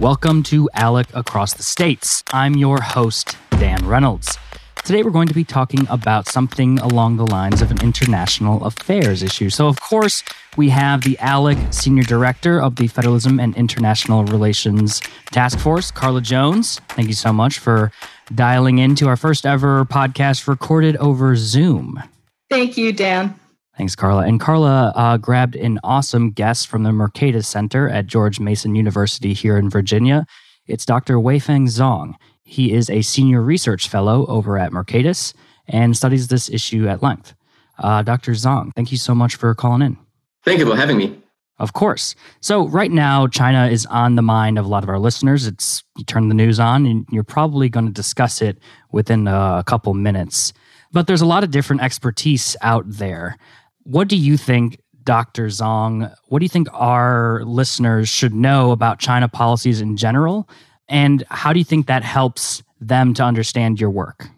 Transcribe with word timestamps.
Welcome 0.00 0.42
to 0.44 0.66
ALEC 0.74 1.08
Across 1.12 1.54
the 1.54 1.62
States. 1.62 2.24
I'm 2.32 2.56
your 2.56 2.80
host, 2.80 3.36
Dan 3.50 3.86
Reynolds. 3.86 4.38
Today, 4.82 5.02
we're 5.02 5.10
going 5.10 5.28
to 5.28 5.34
be 5.34 5.44
talking 5.44 5.86
about 5.90 6.26
something 6.26 6.78
along 6.78 7.18
the 7.18 7.26
lines 7.26 7.60
of 7.60 7.70
an 7.70 7.82
international 7.82 8.64
affairs 8.64 9.22
issue. 9.22 9.50
So, 9.50 9.68
of 9.68 9.78
course, 9.78 10.22
we 10.56 10.70
have 10.70 11.02
the 11.02 11.18
ALEC 11.20 11.74
Senior 11.74 12.04
Director 12.04 12.62
of 12.62 12.76
the 12.76 12.86
Federalism 12.86 13.38
and 13.38 13.54
International 13.56 14.24
Relations 14.24 15.02
Task 15.32 15.58
Force, 15.58 15.90
Carla 15.90 16.22
Jones. 16.22 16.80
Thank 16.88 17.08
you 17.08 17.14
so 17.14 17.30
much 17.30 17.58
for 17.58 17.92
dialing 18.34 18.78
into 18.78 19.06
our 19.06 19.18
first 19.18 19.44
ever 19.44 19.84
podcast 19.84 20.48
recorded 20.48 20.96
over 20.96 21.36
Zoom. 21.36 22.02
Thank 22.48 22.78
you, 22.78 22.94
Dan. 22.94 23.38
Thanks, 23.76 23.94
Carla. 23.94 24.26
And 24.26 24.40
Carla 24.40 24.92
uh, 24.94 25.16
grabbed 25.16 25.56
an 25.56 25.78
awesome 25.82 26.30
guest 26.30 26.68
from 26.68 26.82
the 26.82 26.90
Mercatus 26.90 27.46
Center 27.46 27.88
at 27.88 28.06
George 28.06 28.40
Mason 28.40 28.74
University 28.74 29.32
here 29.32 29.56
in 29.56 29.70
Virginia. 29.70 30.26
It's 30.66 30.84
Dr. 30.84 31.16
Weifeng 31.16 31.66
Zhong. 31.66 32.14
He 32.42 32.72
is 32.72 32.90
a 32.90 33.02
senior 33.02 33.40
research 33.40 33.88
fellow 33.88 34.26
over 34.26 34.58
at 34.58 34.72
Mercatus 34.72 35.34
and 35.68 35.96
studies 35.96 36.28
this 36.28 36.50
issue 36.50 36.88
at 36.88 37.02
length. 37.02 37.34
Uh, 37.78 38.02
Dr. 38.02 38.32
Zhong, 38.32 38.72
thank 38.74 38.92
you 38.92 38.98
so 38.98 39.14
much 39.14 39.36
for 39.36 39.54
calling 39.54 39.82
in. 39.82 39.96
Thank 40.44 40.58
you 40.58 40.66
for 40.66 40.76
having 40.76 40.98
me. 40.98 41.16
Of 41.58 41.74
course. 41.74 42.14
So, 42.40 42.66
right 42.68 42.90
now, 42.90 43.26
China 43.26 43.68
is 43.68 43.84
on 43.86 44.16
the 44.16 44.22
mind 44.22 44.58
of 44.58 44.64
a 44.64 44.68
lot 44.68 44.82
of 44.82 44.88
our 44.88 44.98
listeners. 44.98 45.46
It's 45.46 45.84
you 45.96 46.04
turn 46.04 46.28
the 46.28 46.34
news 46.34 46.58
on, 46.58 46.86
and 46.86 47.06
you're 47.10 47.22
probably 47.22 47.68
going 47.68 47.86
to 47.86 47.92
discuss 47.92 48.40
it 48.40 48.58
within 48.90 49.28
a 49.28 49.62
couple 49.66 49.92
minutes. 49.92 50.54
But 50.90 51.06
there's 51.06 51.20
a 51.20 51.26
lot 51.26 51.44
of 51.44 51.50
different 51.50 51.82
expertise 51.82 52.56
out 52.62 52.84
there. 52.86 53.36
What 53.84 54.08
do 54.08 54.16
you 54.16 54.36
think, 54.36 54.80
Dr. 55.04 55.46
Zhong? 55.46 56.14
What 56.28 56.38
do 56.40 56.44
you 56.44 56.48
think 56.48 56.68
our 56.72 57.42
listeners 57.44 58.08
should 58.08 58.34
know 58.34 58.72
about 58.72 58.98
China 58.98 59.28
policies 59.28 59.80
in 59.80 59.96
general? 59.96 60.48
And 60.88 61.24
how 61.30 61.52
do 61.52 61.58
you 61.58 61.64
think 61.64 61.86
that 61.86 62.02
helps 62.02 62.62
them 62.80 63.14
to 63.14 63.22
understand 63.22 63.80
your 63.80 63.90
work? 63.90 64.28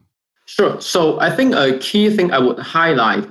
Sure. 0.47 0.81
So 0.81 1.19
I 1.21 1.35
think 1.35 1.55
a 1.55 1.79
key 1.79 2.11
thing 2.11 2.33
I 2.33 2.39
would 2.39 2.59
highlight 2.59 3.29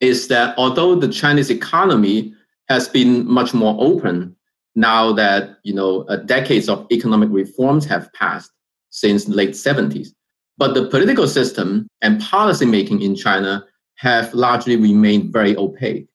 is 0.00 0.28
that 0.28 0.56
although 0.56 0.94
the 0.94 1.08
Chinese 1.08 1.50
economy 1.50 2.32
has 2.68 2.88
been 2.88 3.26
much 3.28 3.52
more 3.52 3.76
open 3.80 4.36
now 4.76 5.12
that 5.12 5.58
you 5.64 5.74
know 5.74 6.02
uh, 6.02 6.16
decades 6.16 6.68
of 6.68 6.86
economic 6.92 7.28
reforms 7.32 7.84
have 7.86 8.12
passed 8.12 8.50
since 8.90 9.28
late 9.28 9.50
70s, 9.50 10.08
but 10.56 10.74
the 10.74 10.86
political 10.88 11.26
system 11.26 11.88
and 12.00 12.20
policy 12.20 12.66
making 12.66 13.02
in 13.02 13.16
China 13.16 13.64
have 14.00 14.32
largely 14.32 14.76
remained 14.76 15.30
very 15.30 15.54
opaque. 15.56 16.08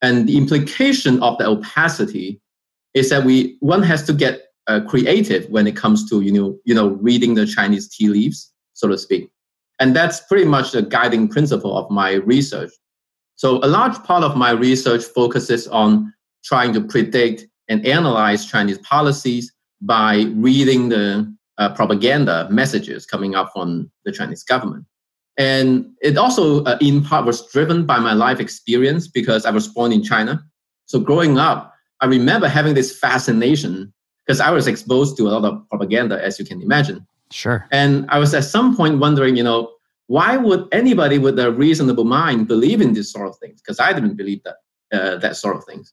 And 0.00 0.26
the 0.26 0.38
implication 0.38 1.22
of 1.22 1.36
the 1.36 1.46
opacity 1.46 2.40
is 2.94 3.10
that 3.10 3.24
we 3.24 3.58
one 3.60 3.82
has 3.82 4.02
to 4.04 4.14
get 4.14 4.46
uh, 4.66 4.80
creative 4.88 5.44
when 5.50 5.66
it 5.66 5.76
comes 5.76 6.08
to 6.08 6.22
you 6.22 6.32
know 6.32 6.58
you 6.64 6.74
know 6.74 6.88
reading 7.02 7.34
the 7.34 7.46
Chinese 7.46 7.94
tea 7.94 8.08
leaves, 8.08 8.50
so 8.72 8.88
to 8.88 8.96
speak. 8.96 9.30
And 9.80 9.94
that's 9.94 10.20
pretty 10.20 10.46
much 10.46 10.72
the 10.72 10.80
guiding 10.80 11.28
principle 11.28 11.76
of 11.76 11.90
my 11.90 12.14
research. 12.14 12.72
So 13.36 13.58
a 13.62 13.68
large 13.68 14.02
part 14.04 14.24
of 14.24 14.36
my 14.36 14.50
research 14.50 15.04
focuses 15.04 15.68
on 15.68 16.12
trying 16.42 16.72
to 16.72 16.80
predict 16.80 17.46
and 17.68 17.84
analyze 17.86 18.46
Chinese 18.46 18.78
policies 18.78 19.52
by 19.82 20.24
reading 20.36 20.88
the 20.88 21.34
uh, 21.58 21.74
propaganda 21.74 22.48
messages 22.50 23.04
coming 23.04 23.34
up 23.34 23.50
from 23.52 23.90
the 24.06 24.12
Chinese 24.12 24.42
government. 24.42 24.84
And 25.38 25.90
it 26.02 26.18
also, 26.18 26.64
uh, 26.64 26.76
in 26.80 27.02
part, 27.02 27.24
was 27.24 27.46
driven 27.50 27.86
by 27.86 27.98
my 27.98 28.12
life 28.12 28.40
experience 28.40 29.08
because 29.08 29.46
I 29.46 29.50
was 29.50 29.68
born 29.68 29.92
in 29.92 30.02
China. 30.02 30.44
So 30.86 31.00
growing 31.00 31.38
up, 31.38 31.72
I 32.00 32.06
remember 32.06 32.48
having 32.48 32.74
this 32.74 32.96
fascination 32.96 33.92
because 34.26 34.40
I 34.40 34.50
was 34.50 34.66
exposed 34.66 35.16
to 35.16 35.28
a 35.28 35.30
lot 35.30 35.44
of 35.44 35.68
propaganda, 35.68 36.22
as 36.22 36.38
you 36.38 36.44
can 36.44 36.60
imagine. 36.62 37.06
Sure. 37.30 37.66
And 37.70 38.06
I 38.10 38.18
was 38.18 38.34
at 38.34 38.44
some 38.44 38.76
point 38.76 38.98
wondering, 38.98 39.36
you 39.36 39.42
know, 39.42 39.72
why 40.08 40.36
would 40.36 40.66
anybody 40.72 41.18
with 41.18 41.38
a 41.38 41.52
reasonable 41.52 42.04
mind 42.04 42.48
believe 42.48 42.80
in 42.80 42.92
these 42.92 43.12
sort 43.12 43.28
of 43.28 43.36
things? 43.38 43.60
Because 43.60 43.78
I 43.78 43.92
didn't 43.92 44.16
believe 44.16 44.42
that 44.42 44.56
uh, 44.92 45.16
that 45.18 45.36
sort 45.36 45.56
of 45.56 45.64
things. 45.64 45.92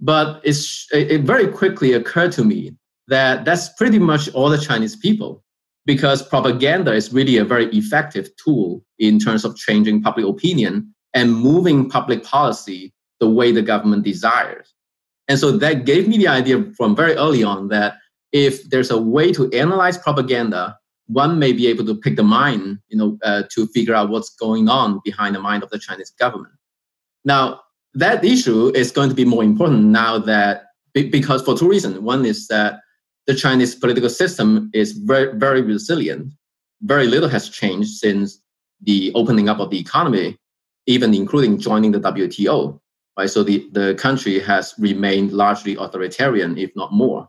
But 0.00 0.40
it's, 0.44 0.86
it 0.92 1.22
very 1.22 1.48
quickly 1.48 1.92
occurred 1.92 2.32
to 2.32 2.44
me 2.44 2.72
that 3.08 3.44
that's 3.44 3.68
pretty 3.70 3.98
much 3.98 4.32
all 4.32 4.48
the 4.48 4.58
Chinese 4.58 4.96
people 4.96 5.42
because 5.88 6.22
propaganda 6.22 6.92
is 6.92 7.14
really 7.14 7.38
a 7.38 7.44
very 7.46 7.64
effective 7.68 8.28
tool 8.36 8.84
in 8.98 9.18
terms 9.18 9.42
of 9.42 9.56
changing 9.56 10.02
public 10.02 10.26
opinion 10.26 10.94
and 11.14 11.34
moving 11.34 11.88
public 11.88 12.22
policy 12.22 12.92
the 13.20 13.28
way 13.28 13.50
the 13.50 13.62
government 13.62 14.04
desires. 14.04 14.74
And 15.28 15.38
so 15.38 15.50
that 15.50 15.86
gave 15.86 16.06
me 16.06 16.18
the 16.18 16.28
idea 16.28 16.62
from 16.76 16.94
very 16.94 17.14
early 17.14 17.42
on 17.42 17.68
that 17.68 17.94
if 18.32 18.68
there's 18.68 18.90
a 18.90 19.00
way 19.00 19.32
to 19.32 19.50
analyze 19.54 19.96
propaganda, 19.96 20.76
one 21.06 21.38
may 21.38 21.54
be 21.54 21.66
able 21.68 21.86
to 21.86 21.94
pick 21.94 22.16
the 22.16 22.22
mind, 22.22 22.80
you 22.88 22.98
know, 22.98 23.18
uh, 23.24 23.44
to 23.54 23.66
figure 23.68 23.94
out 23.94 24.10
what's 24.10 24.28
going 24.36 24.68
on 24.68 25.00
behind 25.06 25.34
the 25.34 25.40
mind 25.40 25.62
of 25.62 25.70
the 25.70 25.78
Chinese 25.78 26.10
government. 26.10 26.52
Now, 27.24 27.62
that 27.94 28.22
issue 28.22 28.70
is 28.74 28.92
going 28.92 29.08
to 29.08 29.14
be 29.14 29.24
more 29.24 29.42
important 29.42 29.84
now 29.84 30.18
that 30.18 30.64
because 30.92 31.42
for 31.42 31.56
two 31.56 31.68
reasons. 31.68 31.98
One 31.98 32.26
is 32.26 32.48
that 32.48 32.80
the 33.28 33.34
Chinese 33.34 33.74
political 33.74 34.08
system 34.08 34.70
is 34.72 34.92
very, 34.92 35.36
very 35.36 35.60
resilient. 35.60 36.32
Very 36.80 37.06
little 37.06 37.28
has 37.28 37.50
changed 37.50 37.90
since 37.90 38.40
the 38.80 39.12
opening 39.14 39.50
up 39.50 39.60
of 39.60 39.68
the 39.68 39.78
economy, 39.78 40.38
even 40.86 41.12
including 41.12 41.58
joining 41.58 41.92
the 41.92 42.00
WTO. 42.00 42.80
Right? 43.18 43.28
So 43.28 43.42
the, 43.42 43.68
the 43.72 43.94
country 43.96 44.38
has 44.40 44.74
remained 44.78 45.32
largely 45.32 45.76
authoritarian, 45.76 46.56
if 46.56 46.70
not 46.74 46.92
more. 46.92 47.28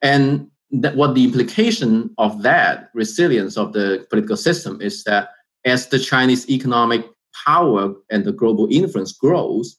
And 0.00 0.48
that 0.70 0.96
what 0.96 1.14
the 1.14 1.24
implication 1.24 2.10
of 2.16 2.42
that 2.42 2.88
resilience 2.94 3.58
of 3.58 3.74
the 3.74 4.06
political 4.08 4.38
system 4.38 4.80
is 4.80 5.04
that 5.04 5.28
as 5.66 5.88
the 5.88 5.98
Chinese 5.98 6.48
economic 6.48 7.04
power 7.44 7.92
and 8.10 8.24
the 8.24 8.32
global 8.32 8.66
influence 8.70 9.12
grows, 9.12 9.76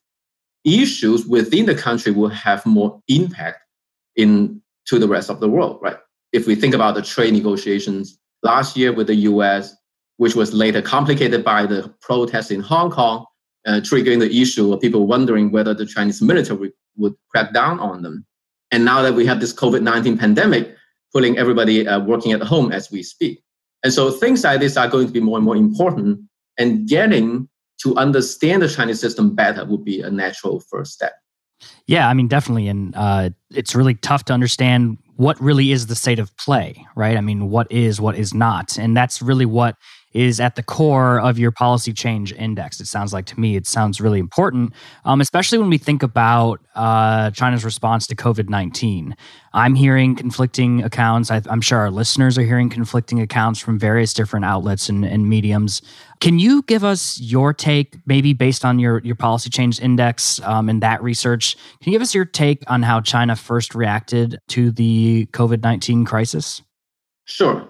issues 0.63 1.25
within 1.25 1.65
the 1.65 1.75
country 1.75 2.11
will 2.11 2.29
have 2.29 2.63
more 2.67 3.01
impact 3.07 3.59
in 4.15 4.61
to 4.87 4.99
the 4.99 5.07
rest 5.07 5.29
of 5.29 5.39
the 5.39 5.49
world, 5.49 5.79
right? 5.81 5.97
If 6.31 6.47
we 6.47 6.55
think 6.55 6.73
about 6.73 6.95
the 6.95 7.01
trade 7.01 7.33
negotiations 7.33 8.17
last 8.43 8.77
year 8.77 8.93
with 8.93 9.07
the 9.07 9.15
US, 9.15 9.75
which 10.17 10.35
was 10.35 10.53
later 10.53 10.81
complicated 10.81 11.43
by 11.43 11.65
the 11.65 11.93
protests 12.01 12.51
in 12.51 12.61
Hong 12.61 12.91
Kong, 12.91 13.25
uh, 13.65 13.81
triggering 13.81 14.19
the 14.19 14.41
issue 14.41 14.71
of 14.71 14.79
people 14.79 15.07
wondering 15.07 15.51
whether 15.51 15.73
the 15.73 15.85
Chinese 15.85 16.21
military 16.21 16.71
would 16.97 17.15
crack 17.29 17.53
down 17.53 17.79
on 17.79 18.03
them. 18.03 18.25
And 18.71 18.85
now 18.85 19.01
that 19.01 19.13
we 19.13 19.25
have 19.25 19.39
this 19.39 19.53
COVID 19.53 19.81
19 19.81 20.17
pandemic, 20.17 20.75
pulling 21.11 21.37
everybody 21.37 21.87
uh, 21.87 21.99
working 21.99 22.31
at 22.31 22.41
home 22.41 22.71
as 22.71 22.91
we 22.91 23.01
speak. 23.03 23.43
And 23.83 23.93
so 23.93 24.11
things 24.11 24.43
like 24.43 24.59
this 24.59 24.77
are 24.77 24.87
going 24.87 25.07
to 25.07 25.13
be 25.13 25.19
more 25.19 25.37
and 25.37 25.45
more 25.45 25.55
important, 25.55 26.19
and 26.57 26.87
getting 26.87 27.47
to 27.81 27.95
understand 27.97 28.61
the 28.61 28.69
Chinese 28.69 28.99
system 28.99 29.35
better 29.35 29.65
would 29.65 29.83
be 29.83 30.01
a 30.01 30.09
natural 30.09 30.59
first 30.59 30.93
step. 30.93 31.13
Yeah, 31.87 32.09
I 32.09 32.13
mean, 32.13 32.27
definitely. 32.27 32.67
And 32.67 32.93
uh, 32.95 33.29
it's 33.51 33.75
really 33.75 33.95
tough 33.95 34.25
to 34.25 34.33
understand 34.33 34.97
what 35.15 35.39
really 35.39 35.71
is 35.71 35.87
the 35.87 35.95
state 35.95 36.19
of 36.19 36.35
play, 36.37 36.85
right? 36.95 37.17
I 37.17 37.21
mean, 37.21 37.49
what 37.49 37.71
is, 37.71 38.01
what 38.01 38.15
is 38.15 38.33
not. 38.33 38.77
And 38.77 38.95
that's 38.95 39.21
really 39.21 39.45
what 39.45 39.77
is 40.15 40.39
at 40.39 40.55
the 40.55 40.63
core 40.63 41.19
of 41.19 41.37
your 41.37 41.51
policy 41.51 41.91
change 41.91 42.31
index. 42.31 42.79
It 42.79 42.87
sounds 42.87 43.11
like 43.11 43.25
to 43.25 43.39
me, 43.39 43.57
it 43.57 43.67
sounds 43.67 43.99
really 43.99 44.19
important, 44.19 44.71
um, 45.03 45.19
especially 45.19 45.57
when 45.57 45.69
we 45.69 45.77
think 45.77 46.01
about 46.03 46.65
uh, 46.73 47.31
China's 47.31 47.65
response 47.65 48.07
to 48.07 48.15
COVID 48.15 48.47
19. 48.47 49.13
I'm 49.53 49.75
hearing 49.75 50.15
conflicting 50.15 50.81
accounts. 50.83 51.31
I, 51.31 51.41
am 51.49 51.59
sure 51.59 51.79
our 51.79 51.91
listeners 51.91 52.37
are 52.37 52.43
hearing 52.43 52.69
conflicting 52.69 53.19
accounts 53.19 53.59
from 53.59 53.77
various 53.77 54.13
different 54.13 54.45
outlets 54.45 54.87
and, 54.87 55.03
and, 55.03 55.27
mediums. 55.29 55.81
Can 56.21 56.39
you 56.39 56.61
give 56.61 56.85
us 56.85 57.19
your 57.19 57.53
take, 57.53 57.97
maybe 58.05 58.31
based 58.31 58.63
on 58.63 58.79
your, 58.79 58.99
your 58.99 59.15
policy 59.15 59.49
change 59.49 59.81
index 59.81 60.39
um, 60.43 60.69
and 60.69 60.81
that 60.81 61.03
research? 61.03 61.57
Can 61.81 61.91
you 61.91 61.95
give 61.97 62.01
us 62.01 62.15
your 62.15 62.25
take 62.25 62.63
on 62.67 62.83
how 62.83 63.01
China 63.01 63.35
first 63.35 63.75
reacted 63.75 64.39
to 64.49 64.71
the 64.71 65.27
COVID 65.33 65.61
19 65.61 66.05
crisis? 66.05 66.61
Sure. 67.25 67.67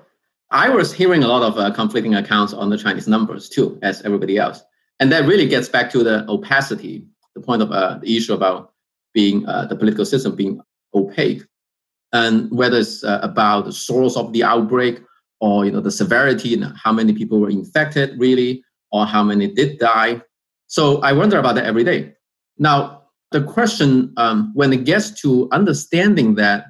I 0.56 0.69
was 0.69 0.94
hearing 0.94 1.22
a 1.22 1.28
lot 1.28 1.44
of 1.44 1.57
uh, 1.57 1.69
conflicting 1.72 2.16
accounts 2.16 2.54
on 2.54 2.69
the 2.69 2.78
Chinese 2.78 3.10
numbers 3.10 3.50
too, 3.50 3.78
as 3.81 4.02
everybody 4.04 4.38
else. 4.38 4.63
And 5.02 5.12
that 5.12 5.25
really 5.25 5.48
gets 5.48 5.68
back 5.68 5.90
to 5.92 6.02
the 6.02 6.25
opacity, 6.30 7.06
the 7.36 7.42
point 7.42 7.62
of 7.62 7.74
uh, 7.74 7.98
the 7.98 8.16
issue 8.16 8.34
about 8.34 8.72
being 9.13 9.46
uh, 9.48 9.66
the 9.66 9.75
political 9.75 10.06
system 10.06 10.34
being 10.34 10.62
opaque, 10.94 11.44
and 12.13 12.50
whether 12.52 12.78
it's 12.78 13.04
uh, 13.04 13.19
about 13.22 13.66
the 13.66 13.74
source 13.74 14.16
of 14.16 14.31
the 14.31 14.46
outbreak 14.46 15.02
or 15.42 15.66
you 15.66 15.72
know 15.72 15.81
the 15.81 15.92
severity 15.92 16.54
and 16.54 16.74
how 16.81 16.94
many 16.94 17.12
people 17.12 17.42
were 17.42 17.50
infected 17.50 18.18
really, 18.18 18.63
or 18.94 19.06
how 19.06 19.24
many 19.24 19.54
did 19.54 19.78
die. 19.78 20.22
So 20.68 21.02
I 21.02 21.12
wonder 21.12 21.38
about 21.38 21.56
that 21.56 21.66
every 21.66 21.84
day. 21.84 22.13
Now 22.57 23.02
the 23.31 23.44
question 23.44 24.13
um, 24.16 24.52
when 24.54 24.72
it 24.72 24.86
gets 24.86 25.22
to 25.24 25.50
understanding 25.52 26.36
that 26.36 26.68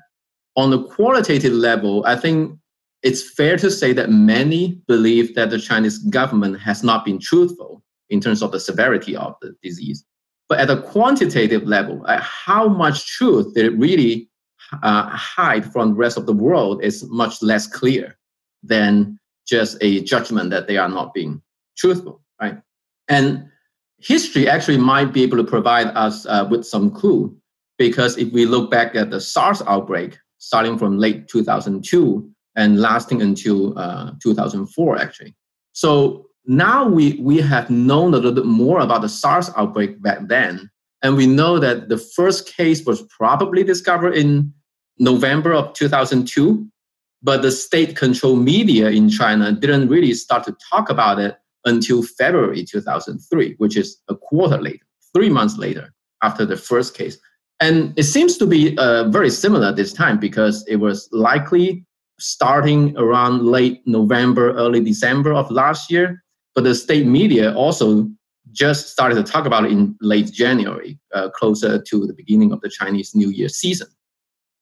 on 0.56 0.72
the 0.72 0.82
qualitative 0.86 1.54
level, 1.54 2.04
I 2.08 2.16
think 2.16 2.58
it's 3.06 3.22
fair 3.22 3.56
to 3.56 3.70
say 3.70 3.94
that 3.94 4.10
many 4.10 4.82
believe 4.88 5.36
that 5.36 5.52
the 5.52 5.60
Chinese 5.60 6.00
government 6.00 6.60
has 6.60 6.84
not 6.84 7.06
been 7.06 7.20
truthful 7.20 7.84
in 8.10 8.20
terms 8.20 8.42
of 8.42 8.52
the 8.52 8.60
severity 8.60 9.16
of 9.16 9.36
the 9.44 9.56
disease. 9.62 10.04
But 10.50 10.60
at 10.60 10.72
a 10.72 10.82
quantitative 10.82 11.64
level, 11.64 12.04
how 12.08 12.68
much 12.68 13.06
truth 13.06 13.56
it 13.56 13.78
really 13.78 14.28
uh, 14.82 15.08
hide 15.10 15.72
from 15.72 15.90
the 15.90 15.96
rest 15.96 16.18
of 16.18 16.26
the 16.26 16.34
world 16.34 16.84
is 16.84 17.06
much 17.10 17.44
less 17.44 17.68
clear 17.68 18.18
than 18.64 19.20
just 19.48 19.78
a 19.82 20.02
judgment 20.02 20.50
that 20.50 20.68
they 20.68 20.78
are 20.78 20.90
not 20.90 21.14
being 21.14 21.44
truthful, 21.78 22.24
right? 22.42 22.60
And 23.08 23.46
history 24.00 24.50
actually 24.50 24.78
might 24.78 25.14
be 25.14 25.22
able 25.22 25.38
to 25.38 25.44
provide 25.44 25.88
us 25.90 26.26
uh, 26.26 26.48
with 26.50 26.66
some 26.66 26.90
clue 26.90 27.38
because 27.78 28.18
if 28.18 28.34
we 28.34 28.48
look 28.48 28.72
back 28.72 28.96
at 28.96 29.12
the 29.12 29.22
SARS 29.22 29.62
outbreak 29.68 30.18
starting 30.40 30.80
from 30.80 30.98
late 30.98 31.28
2002 31.28 32.32
and 32.56 32.80
lasting 32.80 33.22
until 33.22 33.78
uh, 33.78 34.12
2004, 34.22 34.98
actually. 34.98 35.36
So 35.74 36.28
now 36.46 36.88
we, 36.88 37.14
we 37.14 37.38
have 37.40 37.70
known 37.70 38.14
a 38.14 38.18
little 38.18 38.32
bit 38.32 38.46
more 38.46 38.80
about 38.80 39.02
the 39.02 39.10
SARS 39.10 39.50
outbreak 39.58 40.02
back 40.02 40.28
then. 40.28 40.70
And 41.04 41.16
we 41.16 41.28
know 41.28 41.60
that 41.60 41.90
the 41.90 41.98
first 41.98 42.48
case 42.48 42.86
was 42.86 43.02
probably 43.04 43.64
discovered 43.64 44.16
in 44.16 44.54
November 44.98 45.54
of 45.54 45.74
2002. 45.74 46.68
But 47.22 47.42
the 47.42 47.52
state 47.52 47.96
controlled 47.96 48.44
media 48.44 48.90
in 48.90 49.10
China 49.10 49.52
didn't 49.52 49.90
really 49.90 50.14
start 50.14 50.44
to 50.44 50.56
talk 50.72 50.90
about 50.90 51.20
it 51.20 51.36
until 51.66 52.04
February 52.04 52.64
2003, 52.64 53.56
which 53.58 53.76
is 53.76 54.00
a 54.08 54.16
quarter 54.16 54.62
later, 54.62 54.86
three 55.14 55.30
months 55.30 55.58
later 55.58 55.94
after 56.22 56.46
the 56.46 56.58
first 56.58 56.96
case. 56.96 57.18
And 57.60 57.98
it 57.98 58.04
seems 58.04 58.38
to 58.38 58.46
be 58.46 58.78
uh, 58.78 59.10
very 59.10 59.30
similar 59.30 59.72
this 59.72 59.94
time 59.94 60.20
because 60.20 60.66
it 60.68 60.78
was 60.78 61.10
likely 61.12 61.85
starting 62.20 62.98
around 62.98 63.46
late 63.46 63.82
November, 63.86 64.54
early 64.56 64.82
December 64.82 65.34
of 65.34 65.50
last 65.52 65.92
year. 65.92 66.24
But 66.54 66.64
the 66.64 66.76
state 66.76 67.06
media 67.06 67.54
also 67.54 68.10
just 68.52 68.90
started 68.90 69.16
to 69.16 69.24
talk 69.24 69.46
about 69.46 69.66
it 69.66 69.72
in 69.72 69.96
late 70.02 70.32
January, 70.32 70.98
uh, 71.14 71.30
closer 71.30 71.82
to 71.82 72.08
the 72.08 72.14
beginning 72.14 72.52
of 72.52 72.62
the 72.62 72.70
Chinese 72.70 73.14
New 73.14 73.30
Year 73.30 73.50
season. 73.50 73.88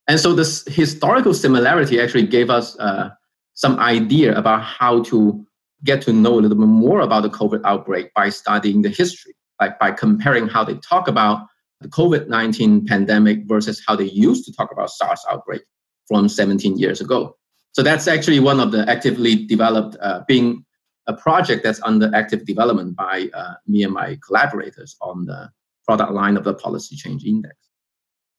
And 0.08 0.20
so 0.20 0.34
this 0.34 0.64
historical 0.66 1.32
similarity 1.32 2.00
actually 2.00 2.26
gave 2.26 2.50
us 2.50 2.78
uh, 2.78 3.10
some 3.54 3.78
idea 3.78 4.36
about 4.36 4.62
how 4.62 5.02
to 5.04 5.46
get 5.84 6.02
to 6.02 6.12
know 6.12 6.34
a 6.34 6.40
little 6.40 6.58
bit 6.58 6.66
more 6.66 7.00
about 7.00 7.22
the 7.22 7.30
COVID 7.30 7.60
outbreak 7.64 8.12
by 8.14 8.28
studying 8.30 8.82
the 8.82 8.88
history, 8.88 9.34
like 9.60 9.78
by 9.78 9.92
comparing 9.92 10.48
how 10.48 10.64
they 10.64 10.74
talk 10.74 11.08
about 11.08 11.46
the 11.80 11.88
COVID 11.88 12.28
19 12.28 12.86
pandemic 12.86 13.40
versus 13.46 13.82
how 13.86 13.94
they 13.94 14.04
used 14.10 14.44
to 14.46 14.52
talk 14.52 14.72
about 14.72 14.90
SARS 14.90 15.24
outbreak 15.30 15.62
from 16.08 16.28
17 16.28 16.78
years 16.78 17.00
ago. 17.00 17.36
So 17.74 17.82
that's 17.82 18.06
actually 18.06 18.38
one 18.38 18.60
of 18.60 18.70
the 18.70 18.88
actively 18.88 19.44
developed, 19.46 19.96
uh, 20.00 20.20
being 20.28 20.64
a 21.06 21.12
project 21.12 21.64
that's 21.64 21.80
under 21.82 22.10
active 22.14 22.46
development 22.46 22.96
by 22.96 23.28
uh, 23.34 23.54
me 23.66 23.82
and 23.82 23.92
my 23.92 24.18
collaborators 24.26 24.96
on 25.00 25.26
the 25.26 25.50
product 25.84 26.12
line 26.12 26.36
of 26.36 26.44
the 26.44 26.54
Policy 26.54 26.96
Change 26.96 27.24
Index. 27.24 27.56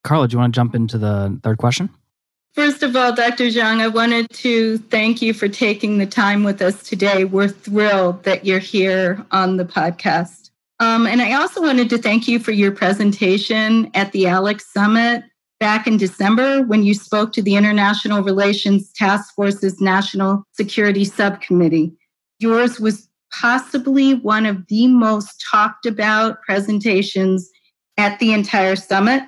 Carla, 0.04 0.28
do 0.28 0.34
you 0.36 0.40
want 0.40 0.54
to 0.54 0.58
jump 0.58 0.74
into 0.74 0.98
the 0.98 1.38
third 1.44 1.58
question? 1.58 1.90
First 2.54 2.82
of 2.82 2.96
all, 2.96 3.14
Dr. 3.14 3.48
Zhong, 3.48 3.82
I 3.82 3.90
wanted 3.90 4.30
to 4.30 4.78
thank 4.78 5.22
you 5.22 5.34
for 5.34 5.50
taking 5.50 5.98
the 5.98 6.06
time 6.06 6.46
with 6.46 6.62
us 6.62 6.82
today. 6.84 7.26
We're 7.26 7.50
thrilled 7.50 8.24
that 8.24 8.46
you're 8.46 8.60
here 8.60 9.26
on 9.32 9.58
the 9.58 9.66
podcast. 9.66 10.52
Um, 10.80 11.06
and 11.06 11.22
I 11.22 11.34
also 11.34 11.62
wanted 11.62 11.90
to 11.90 11.98
thank 11.98 12.30
you 12.30 12.40
for 12.40 12.52
your 12.52 12.72
presentation 12.72 13.92
at 13.94 14.14
the 14.14 14.24
ALEC 14.24 14.62
Summit 14.62 15.26
back 15.66 15.88
in 15.88 15.98
December 15.98 16.62
when 16.62 16.84
you 16.84 16.94
spoke 16.94 17.34
to 17.34 17.42
the 17.42 17.56
International 17.56 18.22
Relations 18.22 18.94
Task 18.94 19.34
Force's 19.34 19.82
National 19.82 20.44
Security 20.52 21.04
Subcommittee. 21.04 21.92
Yours 22.38 22.80
was 22.80 23.10
possibly 23.34 24.14
one 24.14 24.46
of 24.46 24.68
the 24.68 24.86
most 24.86 25.44
talked 25.50 25.88
about 25.88 26.40
presentations 26.44 27.50
at 27.98 28.20
the 28.20 28.32
entire 28.32 28.76
summit. 28.76 29.24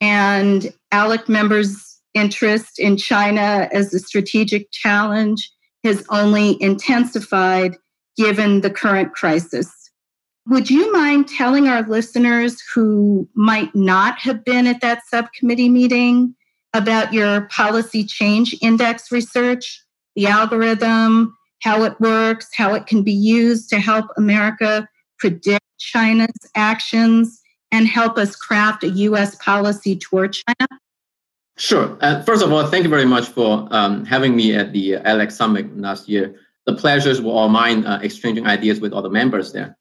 And 0.00 0.74
ALEC 0.92 1.28
members 1.28 2.00
interest 2.14 2.80
in 2.80 2.96
China 2.96 3.68
as 3.70 3.94
a 3.94 4.00
strategic 4.00 4.72
challenge 4.72 5.48
has 5.84 6.04
only 6.10 6.60
intensified 6.60 7.76
given 8.16 8.62
the 8.62 8.70
current 8.70 9.12
crisis. 9.12 9.70
Would 10.48 10.70
you 10.70 10.92
mind 10.92 11.28
telling 11.28 11.66
our 11.66 11.82
listeners 11.82 12.62
who 12.72 13.28
might 13.34 13.74
not 13.74 14.20
have 14.20 14.44
been 14.44 14.68
at 14.68 14.80
that 14.80 15.02
subcommittee 15.08 15.68
meeting 15.68 16.36
about 16.72 17.12
your 17.12 17.42
policy 17.50 18.04
change 18.04 18.54
index 18.62 19.10
research, 19.10 19.82
the 20.14 20.28
algorithm, 20.28 21.36
how 21.62 21.82
it 21.82 22.00
works, 22.00 22.46
how 22.54 22.74
it 22.74 22.86
can 22.86 23.02
be 23.02 23.12
used 23.12 23.68
to 23.70 23.80
help 23.80 24.06
America 24.16 24.88
predict 25.18 25.64
China's 25.78 26.50
actions, 26.54 27.42
and 27.72 27.88
help 27.88 28.16
us 28.16 28.36
craft 28.36 28.84
a 28.84 28.88
US 28.90 29.34
policy 29.36 29.96
toward 29.96 30.32
China? 30.32 30.68
Sure. 31.58 31.98
Uh, 32.00 32.22
first 32.22 32.44
of 32.44 32.52
all, 32.52 32.64
thank 32.66 32.84
you 32.84 32.90
very 32.90 33.04
much 33.04 33.26
for 33.26 33.66
um, 33.72 34.04
having 34.04 34.36
me 34.36 34.54
at 34.54 34.72
the 34.72 34.92
ALEC 34.92 35.32
Summit 35.32 35.76
last 35.76 36.08
year. 36.08 36.36
The 36.66 36.74
pleasures 36.74 37.20
were 37.20 37.32
all 37.32 37.48
mine, 37.48 37.84
uh, 37.84 37.98
exchanging 38.02 38.46
ideas 38.46 38.78
with 38.78 38.92
all 38.92 39.02
the 39.02 39.10
members 39.10 39.52
there. 39.52 39.76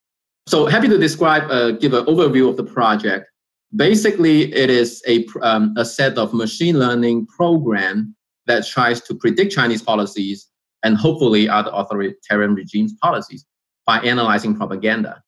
So 0.47 0.68
happy 0.68 0.88
to 0.88 0.97
describe, 0.97 1.50
uh, 1.50 1.71
give 1.71 1.94
an 1.94 2.06
overview 2.06 2.47
of 2.47 2.56
the 2.56 2.63
project. 2.63 3.31
Basically, 3.75 4.53
it 4.53 4.69
is 4.69 5.01
a, 5.07 5.25
um, 5.42 5.74
a 5.75 5.83
set 5.83 6.18
of 6.19 6.33
machine 6.33 6.77
learning 6.77 7.25
program 7.25 8.15
that 8.45 8.65
tries 8.65 9.01
to 9.01 9.15
predict 9.15 9.51
Chinese 9.51 9.81
policies 9.81 10.47
and 10.83 10.95
hopefully 10.95 11.50
other 11.50 11.71
authoritarian 11.74 12.53
regimes' 12.53 12.94
policies 13.01 13.44
by 13.88 14.00
analyzing 14.01 14.56
propaganda. 14.56 15.24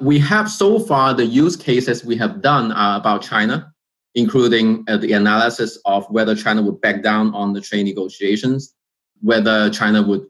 We 0.00 0.18
have 0.20 0.48
so 0.48 0.78
far 0.78 1.12
the 1.12 1.26
use 1.26 1.56
cases 1.56 2.04
we 2.04 2.16
have 2.16 2.40
done 2.40 2.70
are 2.70 3.00
about 3.00 3.22
China, 3.22 3.72
including 4.14 4.84
uh, 4.86 4.96
the 4.98 5.12
analysis 5.12 5.76
of 5.86 6.08
whether 6.08 6.36
China 6.36 6.62
would 6.62 6.80
back 6.80 7.02
down 7.02 7.34
on 7.34 7.52
the 7.52 7.60
trade 7.60 7.84
negotiations, 7.84 8.74
whether 9.22 9.70
China 9.70 10.02
would, 10.02 10.24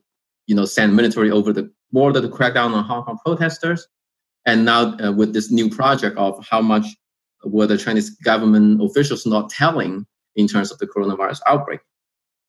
you 0.47 0.55
know, 0.55 0.65
send 0.65 0.97
military 0.97 1.31
over 1.31 1.53
the 1.53 1.71
border 1.93 2.23
to 2.23 2.29
crack 2.29 2.55
down 2.55 2.73
on 2.73 2.83
Hong 2.85 3.05
Kong 3.05 3.19
protesters, 3.25 3.87
and 4.47 4.65
now 4.65 4.97
uh, 4.99 5.13
with 5.13 5.35
this 5.35 5.51
new 5.51 5.69
project 5.69 6.17
of 6.17 6.45
how 6.49 6.63
much 6.63 6.87
were 7.45 7.67
the 7.67 7.77
Chinese 7.77 8.11
government 8.11 8.81
officials 8.83 9.27
not 9.27 9.51
telling 9.51 10.07
in 10.37 10.47
terms 10.47 10.71
of 10.71 10.79
the 10.79 10.87
coronavirus 10.87 11.41
outbreak. 11.47 11.81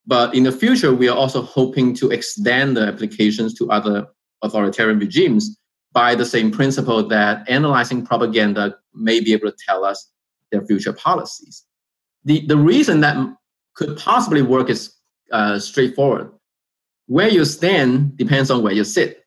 But 0.05 0.33
in 0.33 0.43
the 0.43 0.51
future, 0.51 0.93
we 0.93 1.09
are 1.09 1.17
also 1.17 1.41
hoping 1.41 1.93
to 1.95 2.09
extend 2.11 2.77
the 2.77 2.87
applications 2.87 3.53
to 3.55 3.69
other 3.69 4.07
authoritarian 4.41 4.99
regimes 4.99 5.57
by 5.91 6.15
the 6.15 6.25
same 6.25 6.51
principle 6.51 7.05
that 7.07 7.49
analyzing 7.49 8.05
propaganda 8.05 8.77
may 8.93 9.19
be 9.19 9.33
able 9.33 9.51
to 9.51 9.57
tell 9.67 9.83
us 9.83 10.09
their 10.51 10.61
future 10.65 10.93
policies. 10.93 11.65
The, 12.23 12.45
the 12.45 12.57
reason 12.57 13.01
that 13.01 13.17
could 13.75 13.97
possibly 13.97 14.41
work 14.41 14.69
is 14.69 14.93
uh, 15.31 15.59
straightforward. 15.59 16.31
Where 17.07 17.29
you 17.29 17.45
stand 17.45 18.17
depends 18.17 18.51
on 18.51 18.63
where 18.63 18.73
you 18.73 18.83
sit. 18.83 19.23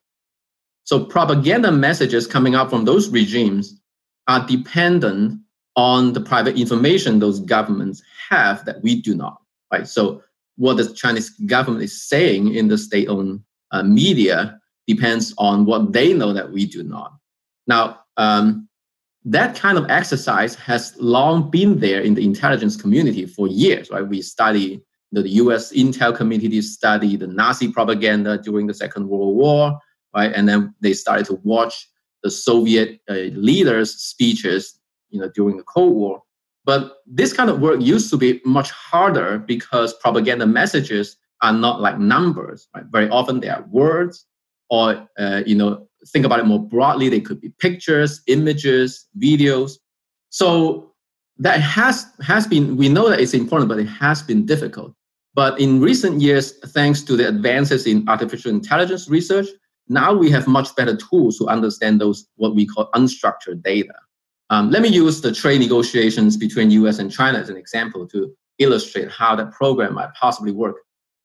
So 0.85 1.05
propaganda 1.05 1.71
messages 1.71 2.27
coming 2.27 2.55
out 2.55 2.71
from 2.71 2.85
those 2.85 3.09
regimes 3.09 3.81
are 4.29 4.47
dependent 4.47 5.41
on 5.77 6.13
the 6.13 6.21
private 6.21 6.59
information 6.59 7.19
those 7.19 7.41
governments 7.41 8.03
have 8.29 8.65
that 8.65 8.83
we 8.83 9.01
do 9.01 9.15
not. 9.15 9.41
Right. 9.73 9.87
So 9.87 10.23
what 10.57 10.77
the 10.77 10.93
Chinese 10.93 11.31
government 11.47 11.85
is 11.85 12.07
saying 12.07 12.55
in 12.55 12.69
the 12.69 12.77
state-owned 12.77 13.41
uh, 13.71 13.83
media 13.83 14.61
depends 14.87 15.33
on 15.39 15.65
what 15.65 15.93
they 15.93 16.13
know 16.13 16.33
that 16.33 16.51
we 16.51 16.67
do 16.67 16.83
not. 16.83 17.13
Now, 17.67 18.01
um, 18.17 18.69
that 19.25 19.55
kind 19.55 19.79
of 19.79 19.89
exercise 19.89 20.55
has 20.57 20.97
long 20.99 21.51
been 21.51 21.79
there 21.79 22.01
in 22.01 22.15
the 22.15 22.25
intelligence 22.25 22.77
community 22.77 23.27
for 23.27 23.47
years, 23.47 23.91
right? 23.91 24.07
We 24.07 24.23
study 24.23 24.83
the 25.13 25.29
US 25.29 25.73
intel 25.73 26.17
community 26.17 26.63
study 26.63 27.17
the 27.17 27.27
Nazi 27.27 27.71
propaganda 27.71 28.39
during 28.39 28.67
the 28.67 28.75
Second 28.75 29.09
World 29.09 29.37
War, 29.37 29.79
right? 30.15 30.33
And 30.35 30.49
then 30.49 30.75
they 30.81 30.93
started 30.93 31.27
to 31.27 31.41
watch 31.43 31.89
the 32.23 32.31
Soviet 32.31 33.01
uh, 33.09 33.31
leaders' 33.33 33.95
speeches, 33.95 34.79
you 35.11 35.21
know, 35.21 35.31
during 35.35 35.57
the 35.57 35.63
Cold 35.63 35.95
War. 35.95 36.23
But 36.65 36.99
this 37.07 37.33
kind 37.33 37.49
of 37.51 37.61
work 37.61 37.81
used 37.81 38.11
to 38.11 38.17
be 38.17 38.41
much 38.45 38.71
harder 38.71 39.39
because 39.39 39.95
propaganda 39.95 40.47
messages 40.47 41.17
are 41.43 41.53
not 41.53 41.81
like 41.81 41.99
numbers, 41.99 42.69
right? 42.75 42.85
Very 42.91 43.09
often 43.09 43.41
they 43.41 43.49
are 43.49 43.65
words, 43.71 44.27
or 44.69 45.09
uh, 45.19 45.43
you 45.47 45.55
know, 45.55 45.89
think 46.09 46.25
about 46.25 46.41
it 46.41 46.47
more 46.47 46.63
broadly, 46.63 47.09
they 47.09 47.21
could 47.21 47.41
be 47.41 47.51
pictures, 47.59 48.21
images, 48.27 49.07
videos. 49.19 49.73
So 50.29 50.93
that 51.39 51.61
has 51.61 52.07
has 52.21 52.47
been 52.47 52.77
we 52.77 52.89
know 52.89 53.09
that 53.09 53.21
it's 53.21 53.35
important, 53.35 53.69
but 53.69 53.79
it 53.79 53.87
has 53.87 54.23
been 54.23 54.45
difficult. 54.45 54.95
But 55.35 55.61
in 55.61 55.81
recent 55.81 56.21
years, 56.21 56.59
thanks 56.67 57.03
to 57.03 57.17
the 57.17 57.29
advances 57.29 57.87
in 57.87 58.09
artificial 58.09 58.51
intelligence 58.51 59.09
research, 59.09 59.47
now 59.91 60.15
we 60.15 60.31
have 60.31 60.47
much 60.47 60.75
better 60.77 60.97
tools 60.97 61.37
to 61.39 61.47
understand 61.49 62.01
those 62.01 62.27
what 62.37 62.55
we 62.55 62.65
call 62.65 62.89
unstructured 62.95 63.63
data. 63.63 63.93
Um, 64.49 64.71
let 64.71 64.83
me 64.83 64.89
use 64.89 65.21
the 65.21 65.33
trade 65.33 65.61
negotiations 65.61 66.37
between 66.37 66.71
U.S. 66.71 66.99
and 67.01 67.11
China 67.11 67.39
as 67.39 67.51
an 67.51 67.57
example 67.57 68.07
to 68.09 68.33
illustrate 68.59 69.11
how 69.11 69.35
that 69.35 69.51
program 69.51 69.95
might 69.95 70.15
possibly 70.15 70.53
work. 70.53 70.77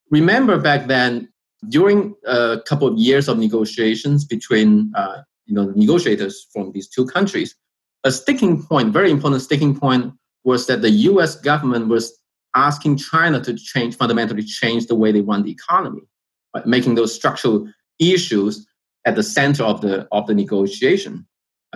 Remember 0.09 0.59
back 0.59 0.87
then, 0.87 1.29
during 1.69 2.15
a 2.25 2.59
couple 2.67 2.87
of 2.87 2.97
years 2.97 3.27
of 3.27 3.37
negotiations 3.37 4.25
between 4.25 4.91
uh, 4.95 5.21
you 5.45 5.53
know 5.53 5.71
negotiators 5.75 6.47
from 6.51 6.71
these 6.71 6.89
two 6.89 7.05
countries, 7.05 7.55
a 8.03 8.11
sticking 8.11 8.63
point, 8.63 8.91
very 8.91 9.11
important 9.11 9.43
sticking 9.43 9.79
point, 9.79 10.11
was 10.43 10.65
that 10.65 10.81
the 10.81 10.91
U.S. 11.11 11.35
government 11.35 11.87
was 11.87 12.19
asking 12.55 12.97
China 12.97 13.39
to 13.41 13.53
change, 13.53 13.95
fundamentally 13.95 14.43
change 14.43 14.87
the 14.87 14.95
way 14.95 15.11
they 15.11 15.21
run 15.21 15.43
the 15.43 15.51
economy, 15.51 16.01
right? 16.55 16.65
making 16.65 16.95
those 16.95 17.13
structural 17.13 17.67
issues 17.99 18.67
at 19.05 19.15
the 19.15 19.23
center 19.23 19.63
of 19.63 19.81
the, 19.81 20.07
of 20.11 20.27
the 20.27 20.33
negotiation. 20.33 21.25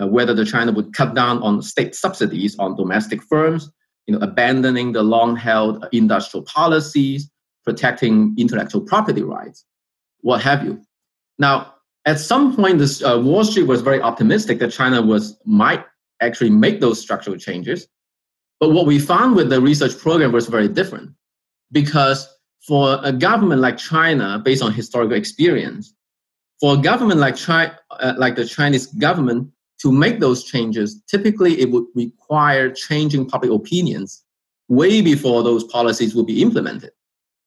Uh, 0.00 0.06
whether 0.06 0.32
the 0.32 0.46
China 0.46 0.72
would 0.72 0.94
cut 0.94 1.14
down 1.14 1.42
on 1.42 1.60
state 1.60 1.94
subsidies 1.94 2.58
on 2.58 2.74
domestic 2.74 3.22
firms, 3.22 3.70
you 4.06 4.14
know, 4.14 4.20
abandoning 4.24 4.92
the 4.92 5.02
long-held 5.02 5.86
industrial 5.92 6.42
policies, 6.44 7.30
protecting 7.64 8.34
intellectual 8.38 8.80
property 8.80 9.22
rights, 9.22 9.66
what 10.20 10.40
have 10.40 10.64
you. 10.64 10.80
Now, 11.38 11.74
at 12.06 12.18
some 12.18 12.56
point, 12.56 12.78
this 12.78 13.02
uh, 13.02 13.20
Wall 13.20 13.44
Street 13.44 13.66
was 13.66 13.82
very 13.82 14.00
optimistic 14.00 14.58
that 14.60 14.72
China 14.72 15.02
was 15.02 15.36
might 15.44 15.84
actually 16.20 16.50
make 16.50 16.80
those 16.80 16.98
structural 16.98 17.36
changes. 17.36 17.86
But 18.58 18.70
what 18.70 18.86
we 18.86 18.98
found 18.98 19.36
with 19.36 19.50
the 19.50 19.60
research 19.60 19.98
program 19.98 20.32
was 20.32 20.46
very 20.46 20.68
different, 20.68 21.10
because 21.72 22.26
for 22.66 22.98
a 23.02 23.12
government 23.12 23.60
like 23.60 23.76
China, 23.76 24.40
based 24.42 24.62
on 24.62 24.72
historical 24.72 25.16
experience, 25.16 25.94
for 26.60 26.74
a 26.74 26.76
government 26.76 27.20
like 27.20 27.36
uh, 27.48 28.14
like 28.18 28.36
the 28.36 28.44
Chinese 28.44 28.86
government, 28.86 29.50
to 29.82 29.90
make 29.90 30.20
those 30.20 30.44
changes, 30.44 31.02
typically 31.08 31.58
it 31.60 31.70
would 31.70 31.86
require 31.94 32.70
changing 32.70 33.26
public 33.26 33.50
opinions 33.50 34.22
way 34.68 35.00
before 35.00 35.42
those 35.42 35.64
policies 35.64 36.14
will 36.14 36.24
be 36.24 36.42
implemented, 36.42 36.92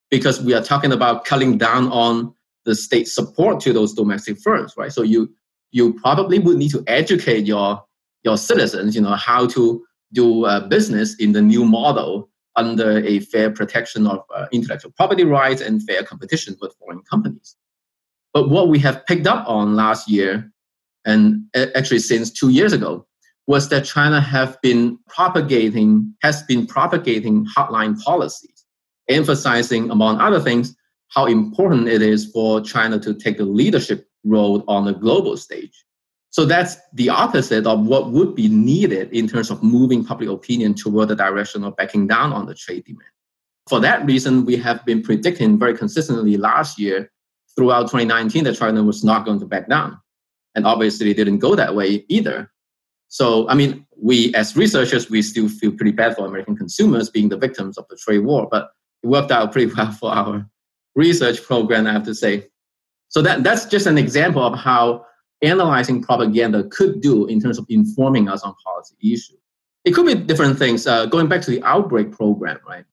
because 0.10 0.42
we 0.42 0.54
are 0.54 0.64
talking 0.64 0.92
about 0.92 1.26
cutting 1.26 1.58
down 1.58 1.88
on 1.90 2.34
the 2.66 2.76
state 2.76 3.08
support 3.08 3.60
to 3.60 3.72
those 3.72 3.94
domestic 3.94 4.38
firms, 4.40 4.74
right? 4.78 4.92
So 4.92 5.04
you 5.04 5.34
you 5.72 5.94
probably 5.94 6.40
would 6.40 6.58
need 6.58 6.72
to 6.72 6.84
educate 6.88 7.46
your 7.46 7.84
your 8.24 8.38
citizens, 8.38 8.96
you 8.96 9.02
know, 9.02 9.16
how 9.16 9.46
to 9.48 9.86
do 10.14 10.46
uh, 10.46 10.68
business 10.68 11.16
in 11.16 11.34
the 11.34 11.42
new 11.42 11.66
model 11.66 12.30
under 12.56 13.04
a 13.06 13.20
fair 13.20 13.50
protection 13.52 14.06
of 14.08 14.20
uh, 14.34 14.46
intellectual 14.52 14.92
property 14.92 15.24
rights 15.24 15.62
and 15.62 15.84
fair 15.84 16.04
competition 16.04 16.56
with 16.62 16.74
foreign 16.80 17.02
companies. 17.10 17.56
But 18.34 18.50
what 18.50 18.68
we 18.68 18.80
have 18.80 19.06
picked 19.06 19.28
up 19.28 19.48
on 19.48 19.76
last 19.76 20.10
year, 20.10 20.52
and 21.06 21.44
actually 21.76 22.00
since 22.00 22.32
two 22.32 22.50
years 22.50 22.74
ago, 22.74 23.06
was 23.46 23.70
that 23.70 23.86
China 23.86 24.22
have 24.22 24.58
been 24.62 24.98
propagating 25.08 26.14
has 26.24 26.44
been 26.44 26.66
propagating 26.66 27.46
hardline 27.46 28.02
policies, 28.02 28.66
emphasizing 29.10 29.92
among 29.92 30.20
other 30.20 30.40
things 30.40 30.76
how 31.10 31.26
important 31.26 31.88
it 31.88 32.02
is 32.02 32.26
for 32.32 32.62
China 32.62 32.98
to 33.00 33.14
take 33.14 33.40
a 33.40 33.44
leadership 33.44 34.08
role 34.24 34.64
on 34.68 34.86
the 34.86 34.94
global 34.94 35.38
stage. 35.38 35.86
So 36.32 36.46
that's 36.46 36.78
the 36.94 37.10
opposite 37.10 37.68
of 37.68 37.86
what 37.86 38.10
would 38.10 38.34
be 38.34 38.48
needed 38.48 39.14
in 39.14 39.28
terms 39.28 39.52
of 39.52 39.62
moving 39.62 40.04
public 40.04 40.30
opinion 40.30 40.74
toward 40.74 41.10
the 41.10 41.16
direction 41.16 41.64
of 41.64 41.76
backing 41.76 42.08
down 42.08 42.34
on 42.34 42.48
the 42.48 42.56
trade 42.56 42.86
demand. 42.86 43.12
For 43.70 43.80
that 43.82 44.04
reason, 44.06 44.44
we 44.44 44.56
have 44.56 44.84
been 44.86 45.04
predicting 45.04 45.60
very 45.60 45.78
consistently 45.78 46.38
last 46.38 46.80
year 46.80 47.12
throughout 47.56 47.84
2019 47.84 48.44
that 48.46 48.58
China 48.58 48.84
was 48.84 49.04
not 49.04 49.26
going 49.26 49.40
to 49.40 49.46
back 49.46 49.70
down. 49.70 50.00
And 50.56 50.66
obviously, 50.66 51.12
it 51.12 51.16
didn't 51.16 51.40
go 51.40 51.56
that 51.56 51.76
way 51.76 52.06
either. 52.10 52.52
So, 53.08 53.48
I 53.48 53.56
mean, 53.56 53.86
we 54.02 54.34
as 54.34 54.56
researchers, 54.56 55.10
we 55.10 55.22
still 55.22 55.50
feel 55.50 55.72
pretty 55.72 55.92
bad 55.92 56.16
for 56.16 56.26
American 56.26 56.56
consumers 56.56 57.10
being 57.10 57.30
the 57.30 57.38
victims 57.38 57.78
of 57.78 57.86
the 57.90 57.96
trade 57.96 58.20
war, 58.20 58.48
but 58.50 58.72
it 59.04 59.08
worked 59.08 59.32
out 59.32 59.52
pretty 59.52 59.72
well 59.74 59.92
for 59.92 60.12
our 60.12 60.48
research 60.96 61.44
program, 61.44 61.88
I 61.88 61.94
have 61.94 62.04
to 62.04 62.16
say. 62.16 62.48
So 63.10 63.22
that, 63.22 63.44
that's 63.44 63.66
just 63.66 63.86
an 63.86 63.98
example 63.98 64.42
of 64.42 64.58
how 64.58 65.06
analyzing 65.44 66.02
propaganda 66.02 66.64
could 66.72 67.02
do 67.02 67.28
in 67.28 67.40
terms 67.40 67.60
of 67.60 67.66
informing 67.70 68.30
us 68.30 68.42
on 68.42 68.56
policy 68.64 68.96
issues. 69.02 69.38
It 69.86 69.92
could 69.92 70.08
be 70.08 70.16
different 70.16 70.58
things. 70.58 70.88
Uh, 70.88 71.06
going 71.06 71.28
back 71.28 71.42
to 71.42 71.52
the 71.52 71.62
outbreak 71.64 72.12
program, 72.12 72.60
right? 72.68 72.86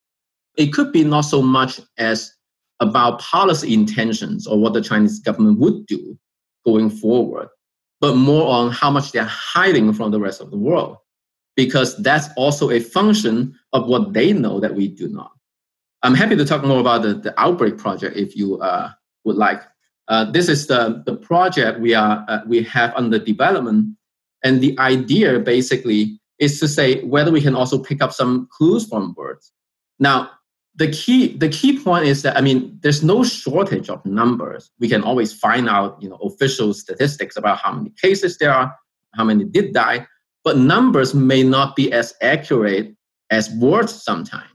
It 0.57 0.73
could 0.73 0.93
be 0.93 1.05
not 1.05 1.23
so 1.23 1.41
much 1.41 1.81
as 1.97 2.35
about 2.81 3.21
policy 3.21 3.75
intentions 3.75 4.47
or 4.47 4.59
what 4.59 4.73
the 4.73 4.81
Chinese 4.81 5.21
government 5.21 5.59
would 5.59 5.87
do 5.87 6.19
going 6.65 6.91
forward, 6.91 7.49
but 8.01 8.17
more 8.17 8.51
on 8.51 8.71
how 8.73 8.91
much 8.91 9.13
they're 9.13 9.25
hiding 9.25 9.93
from 9.93 10.11
the 10.11 10.21
rest 10.21 10.41
of 10.41 10.51
the 10.51 10.57
world. 10.57 10.97
Because 11.57 11.97
that's 11.99 12.29
also 12.37 12.71
a 12.71 12.81
function 12.81 13.55
of 13.73 13.87
what 13.87 14.15
they 14.15 14.33
know 14.33 14.61
that 14.61 14.75
we 14.75 14.89
do 14.89 15.09
not. 15.09 15.33
I'm 16.03 16.15
happy 16.15 16.37
to 16.37 16.45
talk 16.45 16.65
more 16.65 16.81
about 16.81 17.03
the, 17.03 17.15
the 17.15 17.39
outbreak 17.39 17.77
project 17.77 18.17
if 18.17 18.35
you 18.35 18.59
uh, 18.61 18.91
would 19.25 19.37
like. 19.37 19.63
Uh, 20.09 20.31
this 20.31 20.49
is 20.49 20.67
the, 20.67 21.03
the 21.07 21.17
project 21.17 21.81
we 21.81 21.95
are 21.95 22.25
uh, 22.29 22.41
we 22.47 22.63
have 22.63 22.93
under 22.97 23.19
development, 23.19 23.97
and 24.43 24.61
the 24.61 24.79
idea 24.79 25.39
basically 25.39 26.19
is 26.39 26.59
to 26.59 26.67
say 26.67 27.03
whether 27.05 27.31
we 27.31 27.41
can 27.41 27.55
also 27.55 27.79
pick 27.79 28.03
up 28.03 28.13
some 28.13 28.49
clues 28.51 28.89
from 28.89 29.15
words. 29.17 29.53
Now, 29.99 30.31
the 30.77 30.91
key 30.91 31.37
the 31.37 31.49
key 31.49 31.79
point 31.79 32.07
is 32.07 32.23
that 32.23 32.37
I 32.37 32.41
mean, 32.41 32.79
there's 32.81 33.03
no 33.03 33.25
shortage 33.25 33.91
of 33.91 34.05
numbers. 34.07 34.71
We 34.79 34.89
can 34.89 35.03
always 35.03 35.33
find 35.33 35.69
out 35.69 36.01
you 36.01 36.09
know 36.09 36.17
official 36.17 36.73
statistics 36.75 37.37
about 37.37 37.59
how 37.59 37.73
many 37.73 37.91
cases 38.01 38.39
there 38.39 38.53
are, 38.53 38.75
how 39.15 39.25
many 39.25 39.45
did 39.45 39.75
die, 39.75 40.07
but 40.45 40.57
numbers 40.57 41.15
may 41.15 41.43
not 41.43 41.77
be 41.77 41.93
as 41.93 42.15
accurate 42.23 42.95
as 43.31 43.51
words 43.51 43.93
sometimes. 44.03 44.47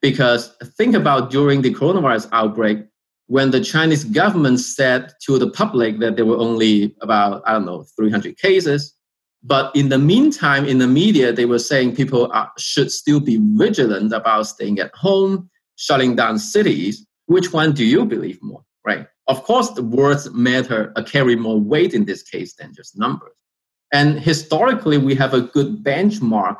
Because 0.00 0.56
think 0.78 0.94
about 0.94 1.30
during 1.30 1.62
the 1.62 1.74
coronavirus 1.74 2.28
outbreak, 2.32 2.78
when 3.26 3.50
the 3.50 3.60
Chinese 3.60 4.04
government 4.04 4.60
said 4.60 5.12
to 5.22 5.38
the 5.38 5.50
public 5.50 6.00
that 6.00 6.16
there 6.16 6.24
were 6.24 6.38
only 6.38 6.96
about, 7.00 7.42
I 7.46 7.52
don't 7.52 7.66
know, 7.66 7.84
300 7.96 8.36
cases. 8.38 8.94
But 9.42 9.74
in 9.74 9.88
the 9.88 9.98
meantime, 9.98 10.66
in 10.66 10.78
the 10.78 10.86
media, 10.86 11.32
they 11.32 11.46
were 11.46 11.58
saying 11.58 11.96
people 11.96 12.30
are, 12.32 12.52
should 12.58 12.90
still 12.90 13.20
be 13.20 13.38
vigilant 13.54 14.12
about 14.12 14.46
staying 14.46 14.78
at 14.78 14.94
home, 14.94 15.48
shutting 15.76 16.14
down 16.14 16.38
cities. 16.38 17.06
Which 17.26 17.52
one 17.52 17.72
do 17.72 17.84
you 17.84 18.04
believe 18.04 18.38
more, 18.42 18.62
right? 18.84 19.06
Of 19.28 19.44
course, 19.44 19.70
the 19.70 19.82
words 19.82 20.30
matter, 20.32 20.92
uh, 20.96 21.02
carry 21.02 21.36
more 21.36 21.58
weight 21.58 21.94
in 21.94 22.04
this 22.04 22.22
case 22.22 22.54
than 22.54 22.74
just 22.74 22.98
numbers. 22.98 23.32
And 23.92 24.18
historically, 24.20 24.98
we 24.98 25.14
have 25.14 25.34
a 25.34 25.40
good 25.40 25.82
benchmark 25.82 26.58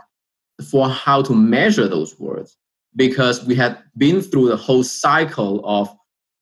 for 0.70 0.88
how 0.88 1.22
to 1.22 1.34
measure 1.34 1.88
those 1.88 2.18
words 2.18 2.56
because 2.96 3.44
we 3.44 3.54
had 3.54 3.78
been 3.96 4.20
through 4.20 4.48
the 4.48 4.56
whole 4.56 4.84
cycle 4.84 5.62
of 5.64 5.88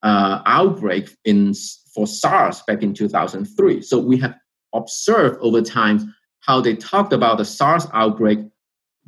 uh, 0.02 0.40
outbreak 0.46 1.16
in 1.24 1.54
for 1.94 2.06
SARS 2.06 2.62
back 2.66 2.82
in 2.82 2.94
2003. 2.94 3.82
So 3.82 3.98
we 3.98 4.16
have 4.18 4.34
observed 4.74 5.38
over 5.40 5.62
time 5.62 6.14
how 6.48 6.62
they 6.62 6.74
talked 6.74 7.12
about 7.12 7.36
the 7.36 7.44
SARS 7.44 7.86
outbreak 7.92 8.38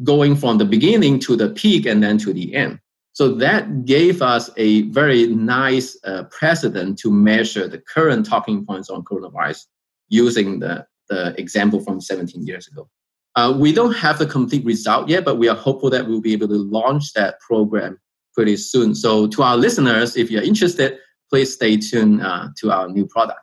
going 0.04 0.36
from 0.36 0.58
the 0.58 0.64
beginning 0.64 1.18
to 1.20 1.36
the 1.36 1.48
peak 1.48 1.86
and 1.86 2.02
then 2.02 2.18
to 2.18 2.34
the 2.34 2.54
end. 2.54 2.78
So 3.12 3.34
that 3.36 3.86
gave 3.86 4.20
us 4.20 4.50
a 4.58 4.82
very 4.90 5.26
nice 5.28 5.98
uh, 6.04 6.24
precedent 6.24 6.98
to 6.98 7.10
measure 7.10 7.66
the 7.66 7.78
current 7.78 8.26
talking 8.26 8.64
points 8.66 8.90
on 8.90 9.02
coronavirus 9.04 9.64
using 10.10 10.60
the, 10.60 10.86
the 11.08 11.34
example 11.40 11.80
from 11.80 12.00
17 12.00 12.46
years 12.46 12.68
ago. 12.68 12.88
Uh, 13.36 13.56
we 13.56 13.72
don't 13.72 13.96
have 13.96 14.18
the 14.18 14.26
complete 14.26 14.64
result 14.64 15.08
yet, 15.08 15.24
but 15.24 15.36
we 15.36 15.48
are 15.48 15.56
hopeful 15.56 15.88
that 15.88 16.06
we'll 16.06 16.20
be 16.20 16.34
able 16.34 16.48
to 16.48 16.58
launch 16.58 17.14
that 17.14 17.40
program 17.40 17.98
pretty 18.34 18.56
soon. 18.56 18.94
So, 18.94 19.28
to 19.28 19.42
our 19.42 19.56
listeners, 19.56 20.16
if 20.16 20.30
you're 20.30 20.42
interested, 20.42 20.98
please 21.30 21.54
stay 21.54 21.76
tuned 21.76 22.22
uh, 22.22 22.48
to 22.58 22.70
our 22.70 22.88
new 22.88 23.06
product. 23.06 23.40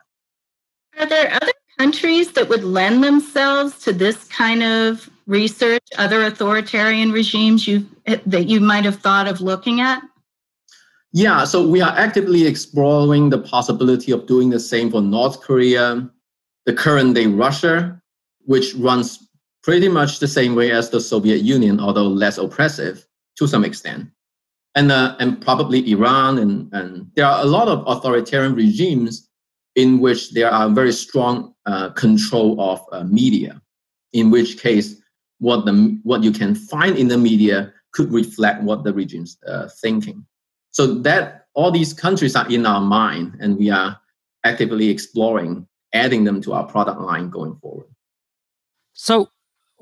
Are 0.98 1.06
there 1.06 1.32
other 1.32 1.52
countries 1.78 2.32
that 2.32 2.48
would 2.48 2.64
lend 2.64 3.04
themselves 3.04 3.78
to 3.84 3.92
this 3.92 4.24
kind 4.24 4.62
of 4.62 5.08
research? 5.26 5.82
Other 5.96 6.24
authoritarian 6.24 7.12
regimes 7.12 7.66
you 7.66 7.86
that 8.06 8.48
you 8.48 8.60
might 8.60 8.84
have 8.84 8.96
thought 8.96 9.28
of 9.28 9.40
looking 9.40 9.80
at? 9.80 10.02
Yeah, 11.12 11.44
so 11.44 11.66
we 11.66 11.80
are 11.80 11.96
actively 11.96 12.46
exploring 12.46 13.30
the 13.30 13.38
possibility 13.38 14.12
of 14.12 14.26
doing 14.26 14.50
the 14.50 14.60
same 14.60 14.90
for 14.90 15.00
North 15.00 15.40
Korea, 15.40 16.08
the 16.66 16.74
current 16.74 17.14
day 17.14 17.26
Russia, 17.26 18.00
which 18.44 18.74
runs 18.74 19.18
pretty 19.62 19.88
much 19.88 20.18
the 20.18 20.28
same 20.28 20.54
way 20.54 20.70
as 20.70 20.90
the 20.90 21.00
Soviet 21.00 21.38
Union, 21.38 21.80
although 21.80 22.08
less 22.08 22.36
oppressive 22.36 23.06
to 23.38 23.46
some 23.46 23.64
extent 23.64 24.08
and 24.78 24.92
uh, 24.92 25.16
and 25.18 25.40
probably 25.40 25.90
Iran 25.90 26.38
and 26.38 26.72
and 26.72 27.10
there 27.16 27.26
are 27.26 27.42
a 27.42 27.44
lot 27.44 27.68
of 27.68 27.84
authoritarian 27.86 28.54
regimes 28.54 29.28
in 29.74 29.98
which 29.98 30.32
there 30.32 30.50
are 30.50 30.70
very 30.70 30.92
strong 30.92 31.54
uh, 31.68 31.90
control 31.90 32.58
of 32.60 32.80
uh, 32.92 33.04
media. 33.04 33.60
In 34.14 34.30
which 34.30 34.58
case, 34.58 34.96
what 35.38 35.66
the 35.66 36.00
what 36.02 36.22
you 36.22 36.32
can 36.32 36.54
find 36.54 36.96
in 36.96 37.08
the 37.08 37.18
media 37.18 37.72
could 37.92 38.10
reflect 38.10 38.62
what 38.62 38.84
the 38.84 38.92
regime's 38.92 39.36
uh, 39.46 39.68
thinking. 39.82 40.24
So 40.70 40.86
that 41.02 41.46
all 41.52 41.70
these 41.70 41.92
countries 41.92 42.34
are 42.34 42.50
in 42.50 42.64
our 42.64 42.80
mind, 42.80 43.36
and 43.40 43.58
we 43.58 43.68
are 43.70 44.00
actively 44.44 44.88
exploring 44.88 45.66
adding 45.92 46.24
them 46.24 46.40
to 46.42 46.52
our 46.52 46.64
product 46.64 47.00
line 47.00 47.30
going 47.30 47.56
forward. 47.56 47.86
So 48.92 49.28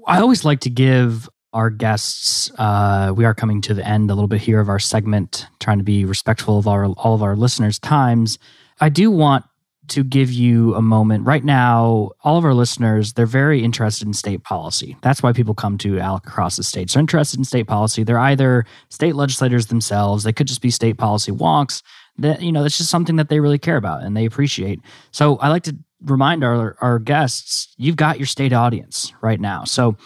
I 0.06 0.20
always 0.20 0.44
like 0.44 0.60
to 0.60 0.70
give 0.70 1.28
our 1.52 1.70
guests. 1.70 2.50
Uh, 2.58 3.12
we 3.16 3.24
are 3.24 3.34
coming 3.34 3.60
to 3.62 3.74
the 3.74 3.86
end 3.86 4.10
a 4.10 4.14
little 4.14 4.28
bit 4.28 4.40
here 4.40 4.60
of 4.60 4.68
our 4.68 4.78
segment, 4.78 5.46
trying 5.60 5.78
to 5.78 5.84
be 5.84 6.04
respectful 6.04 6.58
of 6.58 6.66
our 6.66 6.86
all 6.86 7.14
of 7.14 7.22
our 7.22 7.36
listeners' 7.36 7.78
times. 7.78 8.38
I 8.80 8.88
do 8.88 9.10
want 9.10 9.44
to 9.88 10.04
give 10.04 10.30
you 10.30 10.74
a 10.74 10.82
moment 10.82 11.26
right 11.26 11.44
now. 11.44 12.10
All 12.22 12.36
of 12.36 12.44
our 12.44 12.54
listeners, 12.54 13.12
they're 13.12 13.26
very 13.26 13.62
interested 13.62 14.06
in 14.06 14.14
state 14.14 14.42
policy. 14.42 14.96
That's 15.02 15.22
why 15.22 15.32
people 15.32 15.54
come 15.54 15.78
to 15.78 15.98
across 15.98 16.56
the 16.56 16.62
states. 16.62 16.94
They're 16.94 17.00
interested 17.00 17.38
in 17.38 17.44
state 17.44 17.66
policy. 17.66 18.02
They're 18.02 18.18
either 18.18 18.64
state 18.88 19.14
legislators 19.14 19.66
themselves. 19.66 20.24
They 20.24 20.32
could 20.32 20.46
just 20.46 20.62
be 20.62 20.70
state 20.70 20.98
policy 20.98 21.32
wonks. 21.32 21.82
That 22.18 22.40
you 22.40 22.52
know, 22.52 22.62
that's 22.62 22.78
just 22.78 22.90
something 22.90 23.16
that 23.16 23.28
they 23.28 23.40
really 23.40 23.58
care 23.58 23.76
about 23.76 24.02
and 24.02 24.16
they 24.16 24.24
appreciate. 24.24 24.80
So 25.10 25.36
I 25.36 25.48
like 25.48 25.64
to 25.64 25.76
remind 26.02 26.44
our 26.44 26.76
our 26.80 26.98
guests, 26.98 27.74
you've 27.76 27.96
got 27.96 28.18
your 28.18 28.26
state 28.26 28.52
audience 28.52 29.12
right 29.20 29.40
now. 29.40 29.64
So 29.64 29.96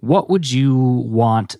what 0.00 0.30
would 0.30 0.50
you 0.50 0.76
want 0.76 1.56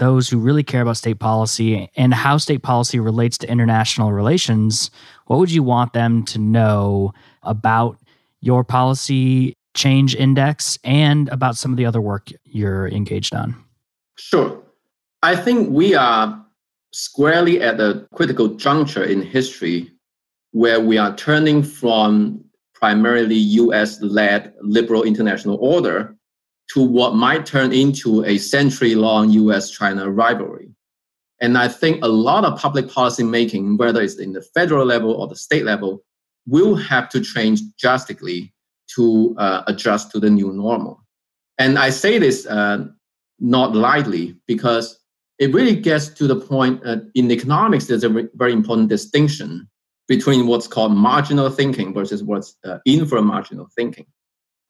those 0.00 0.28
who 0.28 0.38
really 0.38 0.62
care 0.62 0.80
about 0.80 0.96
state 0.96 1.20
policy 1.20 1.88
and 1.94 2.12
how 2.12 2.38
state 2.38 2.62
policy 2.62 2.98
relates 2.98 3.36
to 3.38 3.48
international 3.48 4.12
relations, 4.12 4.90
what 5.26 5.38
would 5.38 5.52
you 5.52 5.62
want 5.62 5.92
them 5.92 6.24
to 6.24 6.38
know 6.38 7.12
about 7.42 7.98
your 8.40 8.64
policy 8.64 9.54
change 9.74 10.16
index 10.16 10.78
and 10.84 11.28
about 11.28 11.54
some 11.54 11.70
of 11.70 11.76
the 11.76 11.84
other 11.84 12.00
work 12.00 12.30
you're 12.44 12.88
engaged 12.88 13.34
on? 13.34 13.54
Sure. 14.16 14.60
I 15.22 15.36
think 15.36 15.68
we 15.68 15.94
are 15.94 16.44
squarely 16.92 17.60
at 17.60 17.78
a 17.78 18.08
critical 18.14 18.48
juncture 18.48 19.04
in 19.04 19.20
history 19.20 19.92
where 20.52 20.80
we 20.80 20.96
are 20.96 21.14
turning 21.14 21.62
from 21.62 22.42
primarily 22.72 23.36
US 23.36 24.00
led 24.00 24.54
liberal 24.62 25.02
international 25.02 25.58
order 25.60 26.16
to 26.74 26.82
what 26.82 27.14
might 27.14 27.46
turn 27.46 27.72
into 27.72 28.24
a 28.24 28.38
century 28.38 28.94
long 28.94 29.30
US 29.30 29.70
China 29.70 30.10
rivalry. 30.10 30.70
And 31.40 31.56
I 31.56 31.68
think 31.68 32.04
a 32.04 32.08
lot 32.08 32.44
of 32.44 32.58
public 32.58 32.90
policy 32.90 33.24
making, 33.24 33.76
whether 33.76 34.02
it's 34.02 34.18
in 34.18 34.32
the 34.32 34.42
federal 34.42 34.84
level 34.84 35.12
or 35.12 35.26
the 35.26 35.36
state 35.36 35.64
level, 35.64 36.04
will 36.46 36.74
have 36.74 37.08
to 37.10 37.20
change 37.20 37.60
drastically 37.78 38.52
to 38.94 39.34
uh, 39.38 39.62
adjust 39.66 40.10
to 40.12 40.20
the 40.20 40.30
new 40.30 40.52
normal. 40.52 41.02
And 41.58 41.78
I 41.78 41.90
say 41.90 42.18
this 42.18 42.46
uh, 42.46 42.86
not 43.38 43.74
lightly 43.74 44.36
because 44.46 44.98
it 45.38 45.54
really 45.54 45.74
gets 45.74 46.08
to 46.08 46.26
the 46.26 46.36
point 46.36 46.82
uh, 46.84 46.98
in 47.14 47.30
economics, 47.30 47.86
there's 47.86 48.04
a 48.04 48.28
very 48.34 48.52
important 48.52 48.88
distinction 48.88 49.68
between 50.08 50.46
what's 50.46 50.66
called 50.66 50.92
marginal 50.92 51.48
thinking 51.48 51.94
versus 51.94 52.22
what's 52.22 52.56
uh, 52.64 52.78
inframarginal 52.86 53.66
thinking. 53.72 54.06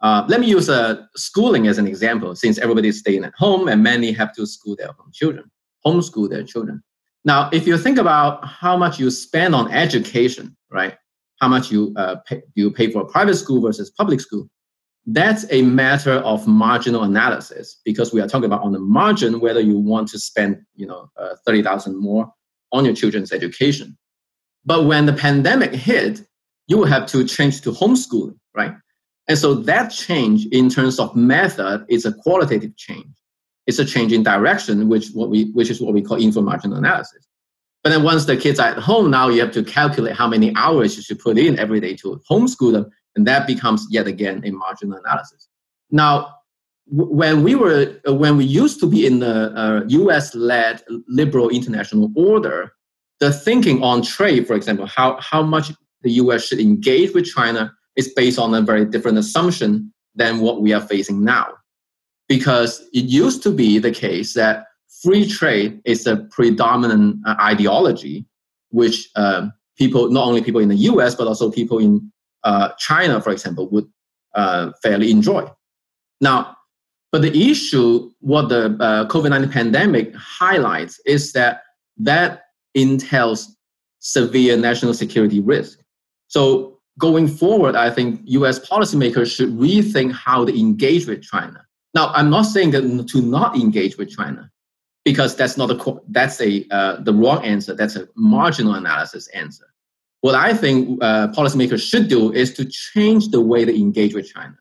Uh, 0.02 0.25
let 0.28 0.40
me 0.40 0.47
use 0.47 0.69
uh, 0.69 1.02
schooling 1.14 1.66
as 1.66 1.78
an 1.78 1.87
example, 1.87 2.35
since 2.35 2.59
everybody's 2.59 2.99
staying 2.99 3.25
at 3.25 3.35
home 3.37 3.69
and 3.69 3.83
many 3.83 4.12
have 4.12 4.35
to 4.35 4.47
school 4.47 4.75
their 4.76 4.88
home 4.88 5.11
children, 5.12 5.50
homeschool 5.85 6.28
their 6.28 6.42
children. 6.42 6.83
Now, 7.25 7.50
if 7.52 7.66
you 7.66 7.76
think 7.76 7.99
about 7.99 8.47
how 8.47 8.76
much 8.78 8.99
you 8.99 9.11
spend 9.11 9.54
on 9.54 9.71
education, 9.71 10.57
right? 10.71 10.97
How 11.40 11.49
much 11.49 11.71
you 11.71 11.92
uh, 11.97 12.16
pay, 12.26 12.42
you 12.54 12.71
pay 12.71 12.90
for 12.90 13.02
a 13.02 13.07
private 13.07 13.35
school 13.35 13.61
versus 13.61 13.90
public 13.90 14.21
school, 14.21 14.49
that's 15.07 15.45
a 15.50 15.62
matter 15.62 16.14
of 16.14 16.47
marginal 16.47 17.02
analysis 17.02 17.80
because 17.85 18.12
we 18.12 18.21
are 18.21 18.28
talking 18.28 18.45
about 18.45 18.62
on 18.62 18.73
the 18.73 18.78
margin 18.78 19.40
whether 19.40 19.61
you 19.61 19.78
want 19.78 20.09
to 20.09 20.19
spend, 20.19 20.59
you 20.76 20.87
know, 20.87 21.11
uh, 21.19 21.35
thirty 21.47 21.62
thousand 21.62 21.97
more 21.97 22.33
on 22.73 22.85
your 22.85 22.95
children's 22.95 23.33
education. 23.33 23.97
But 24.64 24.85
when 24.85 25.07
the 25.07 25.12
pandemic 25.14 25.75
hit, 25.75 26.23
you 26.69 26.76
will 26.78 26.87
have 26.87 27.07
to 27.07 27.25
change 27.25 27.62
to 27.62 27.73
homeschooling, 27.73 28.38
right? 28.54 28.75
And 29.30 29.38
so 29.38 29.54
that 29.54 29.92
change 29.92 30.46
in 30.46 30.68
terms 30.68 30.99
of 30.99 31.14
method 31.14 31.87
is 31.88 32.04
a 32.04 32.12
qualitative 32.12 32.76
change. 32.76 33.14
It's 33.68 33.78
a 33.78 33.84
change 33.84 34.12
in 34.12 34.25
direction, 34.25 34.88
which 34.88 35.10
what 35.10 35.30
we 35.30 35.52
which 35.52 35.70
is 35.70 35.80
what 35.80 35.94
we 35.94 36.02
call 36.02 36.18
inframarginal 36.18 36.76
analysis. 36.76 37.28
But 37.84 37.90
then 37.90 38.02
once 38.02 38.25
the 38.25 38.37
kids 38.37 38.58
are 38.58 38.70
at 38.70 38.78
home, 38.78 39.08
now 39.08 39.28
you 39.28 39.40
have 39.40 39.52
to 39.52 39.62
calculate 39.62 40.16
how 40.16 40.26
many 40.26 40.52
hours 40.56 40.96
you 40.96 41.04
should 41.04 41.20
put 41.20 41.38
in 41.38 41.60
every 41.60 41.78
day 41.78 41.94
to 41.99 42.20
homeschool 42.28 42.72
them, 42.72 42.90
and 43.14 43.25
that 43.28 43.46
becomes 43.46 43.87
yet 43.88 44.08
again 44.08 44.42
a 44.44 44.50
marginal 44.50 44.99
analysis. 44.99 45.49
Now, 45.92 46.34
when 46.87 47.44
we 47.44 47.54
were 47.54 48.00
when 48.06 48.37
we 48.37 48.44
used 48.44 48.80
to 48.80 48.88
be 48.88 49.06
in 49.06 49.20
the 49.20 49.56
uh, 49.56 49.84
U.S.-led 49.87 50.82
liberal 51.06 51.50
international 51.50 52.10
order, 52.16 52.72
the 53.20 53.32
thinking 53.32 53.80
on 53.80 54.02
trade, 54.02 54.49
for 54.49 54.54
example, 54.54 54.87
how 54.87 55.20
how 55.20 55.44
much 55.44 55.70
the 56.02 56.10
U.S. 56.22 56.49
should 56.49 56.58
engage 56.58 57.14
with 57.14 57.26
China 57.26 57.72
is 57.97 58.12
based 58.15 58.38
on 58.38 58.54
a 58.54 58.60
very 58.60 58.84
different 58.84 59.19
assumption 59.19 59.93
than 60.15 60.41
what 60.41 60.62
we 60.62 60.73
are 60.73 60.80
facing 60.80 61.25
now. 61.25 61.49
Because 62.28 62.80
it 62.93 63.04
used 63.04 63.43
to 63.43 63.50
be 63.50 63.78
the 63.78 63.91
case 63.91 64.34
that 64.34 64.67
free 65.02 65.26
trade 65.26 65.80
is 65.84 66.06
a 66.06 66.17
predominant 66.17 67.17
uh, 67.26 67.36
ideology, 67.41 68.26
which 68.71 69.08
uh, 69.17 69.49
people, 69.76 70.10
not 70.10 70.26
only 70.26 70.43
people 70.43 70.60
in 70.60 70.69
the 70.69 70.76
US, 70.76 71.15
but 71.15 71.26
also 71.26 71.50
people 71.50 71.78
in 71.78 72.12
uh, 72.45 72.71
China, 72.78 73.21
for 73.21 73.30
example, 73.30 73.69
would 73.71 73.88
uh, 74.34 74.71
fairly 74.82 75.10
enjoy. 75.10 75.49
Now, 76.21 76.56
but 77.12 77.23
the 77.23 77.50
issue, 77.50 78.10
what 78.21 78.49
the 78.49 78.76
uh, 78.78 79.06
COVID 79.08 79.30
19 79.30 79.50
pandemic 79.50 80.15
highlights, 80.15 81.00
is 81.06 81.32
that 81.32 81.62
that 81.97 82.43
entails 82.75 83.56
severe 83.99 84.56
national 84.56 84.95
security 84.95 85.41
risk. 85.41 85.80
So 86.28 86.79
going 87.00 87.26
forward, 87.26 87.75
I 87.75 87.91
think 87.91 88.21
US 88.26 88.60
policymakers 88.60 89.34
should 89.34 89.50
rethink 89.58 90.13
how 90.13 90.45
they 90.45 90.54
engage 90.54 91.06
with 91.08 91.23
China. 91.23 91.67
Now, 91.95 92.13
I'm 92.15 92.30
not 92.30 92.43
saying 92.43 92.71
that 92.73 93.08
to 93.08 93.23
not 93.23 93.56
engage 93.56 93.97
with 93.97 94.10
China, 94.10 94.49
because 95.04 95.34
that's 95.34 95.56
not 95.56 95.71
a 95.71 96.00
that's 96.08 96.41
a 96.41 96.65
uh, 96.71 97.00
the 97.00 97.13
wrong 97.13 97.45
answer. 97.45 97.75
That's 97.75 97.97
a 97.97 98.06
marginal 98.15 98.75
analysis 98.75 99.26
answer. 99.28 99.67
What 100.21 100.34
I 100.34 100.54
think 100.54 101.02
uh, 101.02 101.28
policymakers 101.28 101.82
should 101.82 102.08
do 102.08 102.32
is 102.32 102.54
to 102.54 102.65
change 102.65 103.28
the 103.28 103.41
way 103.41 103.65
they 103.65 103.75
engage 103.75 104.15
with 104.15 104.32
China. 104.32 104.56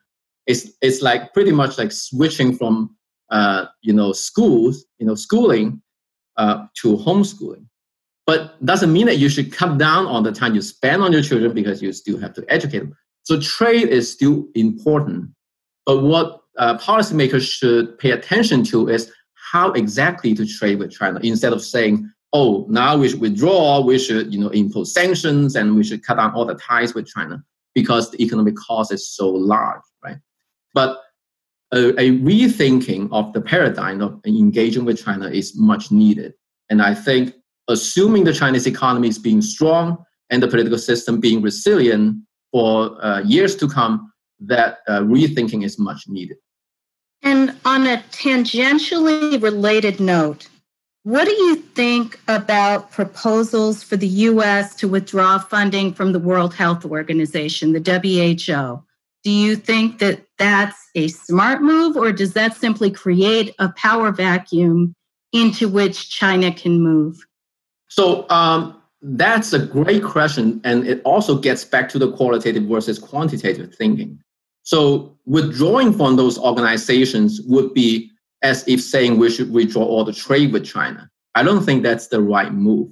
It's 0.48 0.72
it's 0.82 1.02
like 1.02 1.34
pretty 1.34 1.52
much 1.52 1.78
like 1.78 1.92
switching 1.92 2.56
from 2.56 2.96
uh, 3.30 3.66
you 3.82 3.94
know 3.94 4.12
schools, 4.14 4.86
you 4.98 5.06
know 5.06 5.16
schooling 5.16 5.82
uh, 6.38 6.66
to 6.82 6.96
homeschooling. 6.96 7.66
But 8.26 8.64
doesn't 8.64 8.94
mean 8.94 9.08
that 9.08 9.18
you 9.18 9.30
should 9.30 9.52
cut 9.52 9.78
down 9.78 10.06
on 10.06 10.24
the 10.24 10.32
time 10.32 10.54
you 10.54 10.62
spend 10.62 11.02
on 11.02 11.12
your 11.12 11.24
children 11.24 11.54
because 11.54 11.82
you 11.82 11.92
still 11.94 12.20
have 12.20 12.34
to 12.34 12.46
educate 12.48 12.80
them. 12.80 12.96
So 13.24 13.40
trade 13.40 13.90
is 13.90 14.12
still 14.12 14.48
important. 14.56 15.32
But 15.86 16.04
what 16.04 16.42
uh, 16.58 16.78
policymakers 16.78 17.50
should 17.50 17.98
pay 17.98 18.12
attention 18.12 18.64
to 18.66 18.88
is 18.90 19.12
how 19.52 19.72
exactly 19.72 20.36
to 20.36 20.46
trade 20.46 20.78
with 20.80 20.92
China 20.92 21.20
instead 21.24 21.54
of 21.54 21.64
saying, 21.64 22.12
oh, 22.34 22.66
now 22.70 22.98
we 22.98 23.10
should 23.10 23.22
withdraw, 23.22 23.82
we 23.82 23.98
should 23.98 24.32
you 24.32 24.40
know, 24.40 24.50
impose 24.50 24.94
sanctions, 24.94 25.56
and 25.56 25.76
we 25.76 25.84
should 25.84 26.04
cut 26.04 26.18
down 26.18 26.34
all 26.34 26.46
the 26.46 26.56
ties 26.56 26.94
with 26.94 27.08
China 27.08 27.44
because 27.74 28.12
the 28.12 28.22
economic 28.22 28.56
cost 28.56 28.92
is 28.92 29.10
so 29.10 29.30
large, 29.30 29.82
right? 30.04 30.18
But 30.74 31.02
a, 31.72 31.90
a 32.00 32.12
rethinking 32.20 33.10
of 33.12 33.34
the 33.34 33.42
paradigm 33.42 34.02
of 34.02 34.20
engaging 34.26 34.86
with 34.86 35.04
China 35.04 35.30
is 35.30 35.58
much 35.58 35.92
needed. 35.92 36.34
And 36.70 36.82
I 36.82 36.94
think 36.94 37.34
assuming 37.70 38.26
the 38.26 38.34
Chinese 38.34 38.68
economy 38.68 39.08
is 39.08 39.18
being 39.18 39.42
strong 39.42 40.04
and 40.30 40.44
the 40.44 40.48
political 40.48 40.78
system 40.78 41.20
being 41.20 41.42
resilient 41.42 42.18
for 42.52 43.04
uh, 43.04 43.22
years 43.22 43.56
to 43.56 43.68
come, 43.68 44.12
that 44.40 44.80
uh, 44.88 45.00
rethinking 45.00 45.64
is 45.64 45.80
much 45.80 46.08
needed. 46.08 46.38
And 47.22 47.56
on 47.66 47.86
a 47.86 48.04
tangentially 48.12 49.42
related 49.42 50.00
note, 50.00 50.48
what 51.04 51.26
do 51.26 51.32
you 51.32 51.56
think 51.56 52.20
about 52.28 52.92
proposals 52.92 53.84
for 53.84 53.98
the 53.98 54.08
US 54.08 54.76
to 54.76 54.88
withdraw 54.88 55.38
funding 55.38 55.94
from 55.94 56.12
the 56.12 56.20
World 56.20 56.54
Health 56.54 56.86
Organization, 56.86 57.74
the 57.74 57.80
WHO? 57.80 58.84
Do 59.24 59.32
you 59.32 59.56
think 59.56 60.00
that 60.00 60.26
that's 60.38 60.78
a 60.96 61.10
smart 61.10 61.62
move, 61.62 61.98
or 61.98 62.12
does 62.12 62.34
that 62.34 62.56
simply 62.56 62.90
create 62.90 63.54
a 63.60 63.70
power 63.70 64.12
vacuum 64.12 64.94
into 65.34 65.68
which 65.68 66.10
China 66.10 66.54
can 66.54 66.82
move? 66.82 67.26
So 67.90 68.30
um, 68.30 68.82
that's 69.02 69.54
a 69.54 69.60
great 69.60 70.04
question, 70.04 70.62
and 70.64 70.88
it 70.88 71.02
also 71.04 71.38
gets 71.38 71.66
back 71.66 71.90
to 71.90 72.00
the 72.00 72.12
qualitative 72.12 72.64
versus 72.64 72.98
quantitative 73.00 73.76
thinking. 73.76 74.20
So 74.64 75.18
withdrawing 75.26 75.94
from 75.94 76.16
those 76.16 76.38
organizations 76.38 77.42
would 77.46 77.74
be 77.74 78.12
as 78.42 78.64
if 78.68 78.82
saying 78.82 79.18
we 79.18 79.30
should 79.30 79.52
withdraw 79.52 79.84
all 79.84 80.04
the 80.04 80.14
trade 80.14 80.54
with 80.54 80.66
China. 80.66 81.10
I 81.36 81.44
don't 81.44 81.64
think 81.64 81.84
that's 81.84 82.08
the 82.08 82.22
right 82.22 82.54
move. 82.54 82.90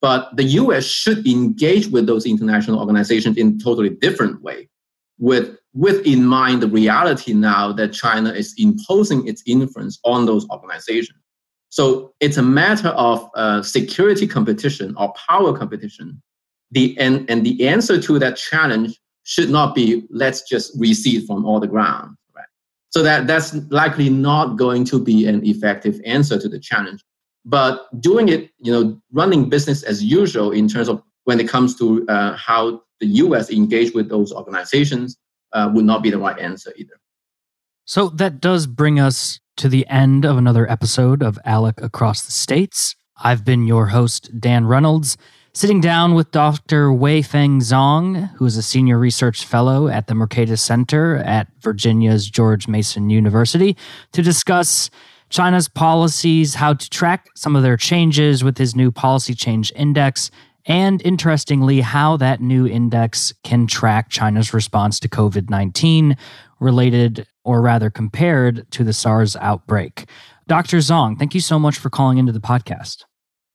But 0.00 0.36
the 0.36 0.44
US 0.44 0.84
should 0.84 1.26
engage 1.26 1.88
with 1.88 2.06
those 2.06 2.26
international 2.26 2.78
organizations 2.78 3.36
in 3.36 3.56
a 3.56 3.64
totally 3.64 3.90
different 3.90 4.42
way, 4.42 4.68
with, 5.18 5.56
with 5.72 6.06
in 6.06 6.24
mind 6.24 6.62
the 6.62 6.68
reality 6.68 7.32
now 7.32 7.72
that 7.72 7.92
China 7.92 8.30
is 8.30 8.54
imposing 8.58 9.26
its 9.26 9.42
influence 9.46 9.98
on 10.04 10.26
those 10.26 10.48
organizations. 10.50 11.18
So 11.76 12.14
it's 12.20 12.38
a 12.38 12.42
matter 12.42 12.88
of 12.88 13.28
uh, 13.34 13.62
security 13.62 14.26
competition 14.26 14.94
or 14.96 15.12
power 15.28 15.54
competition. 15.54 16.22
The, 16.70 16.96
and, 16.98 17.28
and 17.28 17.44
the 17.44 17.68
answer 17.68 18.00
to 18.00 18.18
that 18.18 18.38
challenge 18.38 18.98
should 19.24 19.50
not 19.50 19.74
be 19.74 20.06
let's 20.08 20.40
just 20.48 20.72
recede 20.78 21.26
from 21.26 21.44
all 21.44 21.60
the 21.60 21.66
ground. 21.66 22.16
Right? 22.34 22.46
So 22.88 23.02
that, 23.02 23.26
that's 23.26 23.56
likely 23.68 24.08
not 24.08 24.56
going 24.56 24.86
to 24.86 24.98
be 24.98 25.26
an 25.26 25.44
effective 25.44 26.00
answer 26.06 26.40
to 26.40 26.48
the 26.48 26.58
challenge. 26.58 27.04
But 27.44 27.88
doing 28.00 28.30
it, 28.30 28.52
you 28.58 28.72
know, 28.72 28.98
running 29.12 29.50
business 29.50 29.82
as 29.82 30.02
usual 30.02 30.52
in 30.52 30.68
terms 30.68 30.88
of 30.88 31.02
when 31.24 31.38
it 31.40 31.46
comes 31.46 31.76
to 31.80 32.06
uh, 32.08 32.38
how 32.38 32.80
the 33.00 33.06
US 33.24 33.50
engage 33.50 33.92
with 33.92 34.08
those 34.08 34.32
organizations 34.32 35.18
uh, 35.52 35.70
would 35.74 35.84
not 35.84 36.02
be 36.02 36.08
the 36.08 36.18
right 36.18 36.38
answer 36.38 36.72
either. 36.78 36.98
So 37.84 38.08
that 38.08 38.40
does 38.40 38.66
bring 38.66 38.98
us 38.98 39.40
to 39.56 39.68
the 39.68 39.86
end 39.88 40.24
of 40.24 40.36
another 40.36 40.70
episode 40.70 41.22
of 41.22 41.38
ALEC 41.46 41.82
Across 41.82 42.26
the 42.26 42.32
States. 42.32 42.94
I've 43.16 43.44
been 43.44 43.66
your 43.66 43.86
host, 43.86 44.30
Dan 44.38 44.66
Reynolds, 44.66 45.16
sitting 45.54 45.80
down 45.80 46.14
with 46.14 46.30
Dr. 46.30 46.88
Weifeng 46.88 47.60
Zhong, 47.62 48.30
who 48.34 48.44
is 48.44 48.58
a 48.58 48.62
senior 48.62 48.98
research 48.98 49.44
fellow 49.44 49.88
at 49.88 50.06
the 50.06 50.14
Mercatus 50.14 50.58
Center 50.58 51.16
at 51.16 51.48
Virginia's 51.60 52.28
George 52.28 52.68
Mason 52.68 53.08
University, 53.08 53.76
to 54.12 54.20
discuss 54.20 54.90
China's 55.30 55.68
policies, 55.68 56.54
how 56.54 56.74
to 56.74 56.90
track 56.90 57.28
some 57.34 57.56
of 57.56 57.62
their 57.62 57.78
changes 57.78 58.44
with 58.44 58.58
his 58.58 58.76
new 58.76 58.92
policy 58.92 59.34
change 59.34 59.72
index, 59.74 60.30
and 60.66 61.00
interestingly, 61.02 61.80
how 61.80 62.16
that 62.16 62.40
new 62.40 62.66
index 62.66 63.32
can 63.44 63.66
track 63.66 64.10
China's 64.10 64.52
response 64.52 64.98
to 65.00 65.08
COVID 65.08 65.48
19 65.48 66.16
related, 66.60 67.26
or 67.44 67.60
rather 67.60 67.90
compared 67.90 68.70
to 68.72 68.84
the 68.84 68.92
SARS 68.92 69.36
outbreak. 69.36 70.08
Dr. 70.48 70.78
Zhong, 70.78 71.18
thank 71.18 71.34
you 71.34 71.40
so 71.40 71.58
much 71.58 71.78
for 71.78 71.90
calling 71.90 72.18
into 72.18 72.32
the 72.32 72.40
podcast. 72.40 73.04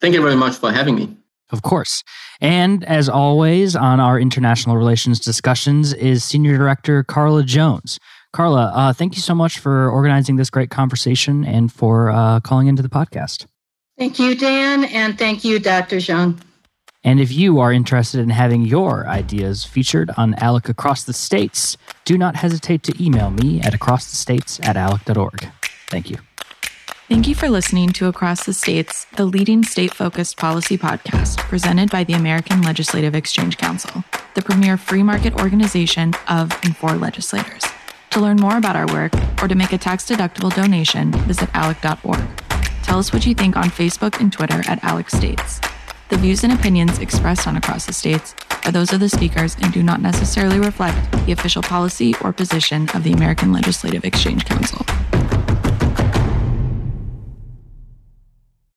Thank 0.02 0.14
you 0.14 0.22
very 0.22 0.36
much 0.36 0.56
for 0.56 0.72
having 0.72 0.96
me. 0.96 1.18
Of 1.52 1.62
course. 1.62 2.04
And 2.40 2.84
as 2.86 3.10
always, 3.10 3.76
on 3.76 4.00
our 4.00 4.20
international 4.20 4.78
relations 4.78 5.20
discussions 5.20 5.94
is 5.94 6.24
Senior 6.24 6.58
Director 6.58 7.04
Carla 7.04 7.44
Jones. 7.44 8.00
Carla, 8.34 8.72
uh, 8.74 8.94
thank 8.94 9.16
you 9.16 9.22
so 9.22 9.36
much 9.36 9.60
for 9.60 9.90
organizing 9.90 10.38
this 10.38 10.50
great 10.50 10.70
conversation 10.70 11.44
and 11.44 11.72
for 11.72 12.10
uh, 12.10 12.40
calling 12.40 12.68
into 12.68 12.82
the 12.82 12.90
podcast. 12.90 13.46
Thank 13.98 14.20
you, 14.20 14.36
Dan, 14.36 14.86
and 14.86 15.18
thank 15.18 15.44
you, 15.44 15.60
Dr. 15.60 15.98
Zhong. 15.98 16.40
And 17.04 17.20
if 17.20 17.32
you 17.32 17.60
are 17.60 17.74
interested 17.74 18.20
in 18.20 18.30
having 18.30 18.62
your 18.62 19.08
ideas 19.08 19.66
featured 19.66 20.12
on 20.18 20.36
ALEC 20.36 20.70
Across 20.70 21.06
the 21.06 21.14
States, 21.14 21.76
do 22.06 22.18
not 22.18 22.36
hesitate 22.36 22.84
to 22.84 23.04
email 23.04 23.32
me 23.32 23.60
at 23.62 23.74
acrossthestates 23.74 24.64
at 24.66 24.78
alec.org. 24.78 25.50
Thank 25.88 26.12
you. 26.12 26.18
Thank 27.10 27.28
you 27.28 27.36
for 27.36 27.50
listening 27.50 27.90
to 27.90 28.08
Across 28.08 28.46
the 28.46 28.54
States, 28.54 29.06
the 29.18 29.26
leading 29.26 29.64
state 29.64 29.94
focused 29.94 30.38
policy 30.38 30.78
podcast 30.78 31.40
presented 31.40 31.90
by 31.90 32.06
the 32.06 32.14
American 32.14 32.62
Legislative 32.62 33.16
Exchange 33.16 33.58
Council, 33.58 34.04
the 34.36 34.42
premier 34.42 34.78
free 34.78 35.04
market 35.04 35.34
organization 35.42 36.14
of 36.30 36.58
and 36.64 36.78
for 36.78 36.94
legislators. 36.94 37.64
To 38.12 38.22
learn 38.22 38.38
more 38.38 38.58
about 38.58 38.76
our 38.76 38.88
work 38.94 39.14
or 39.42 39.48
to 39.48 39.56
make 39.56 39.74
a 39.74 39.78
tax 39.78 40.06
deductible 40.06 40.56
donation, 40.56 41.12
visit 41.24 41.50
alec.org. 41.54 42.22
Tell 42.84 43.00
us 43.00 43.12
what 43.12 43.26
you 43.26 43.34
think 43.34 43.58
on 43.58 43.66
Facebook 43.66 44.20
and 44.22 44.32
Twitter 44.32 44.62
at 44.68 44.82
ALEC 44.82 45.10
States. 45.10 45.60
The 46.12 46.18
views 46.18 46.44
and 46.44 46.52
opinions 46.52 47.00
expressed 47.00 47.48
on 47.48 47.56
Across 47.56 47.86
the 47.86 47.94
States 47.94 48.36
are 48.66 48.72
those 48.74 48.92
of 48.92 49.00
the 49.00 49.08
speakers 49.08 49.56
and 49.62 49.72
do 49.72 49.82
not 49.82 50.02
necessarily 50.02 50.60
reflect 50.60 51.10
the 51.26 51.32
official 51.32 51.62
policy 51.62 52.14
or 52.20 52.34
position 52.34 52.90
of 52.90 53.06
the 53.06 53.14
American 53.14 53.54
Legislative 53.54 54.04
Exchange 54.04 54.44
Council. 54.44 54.86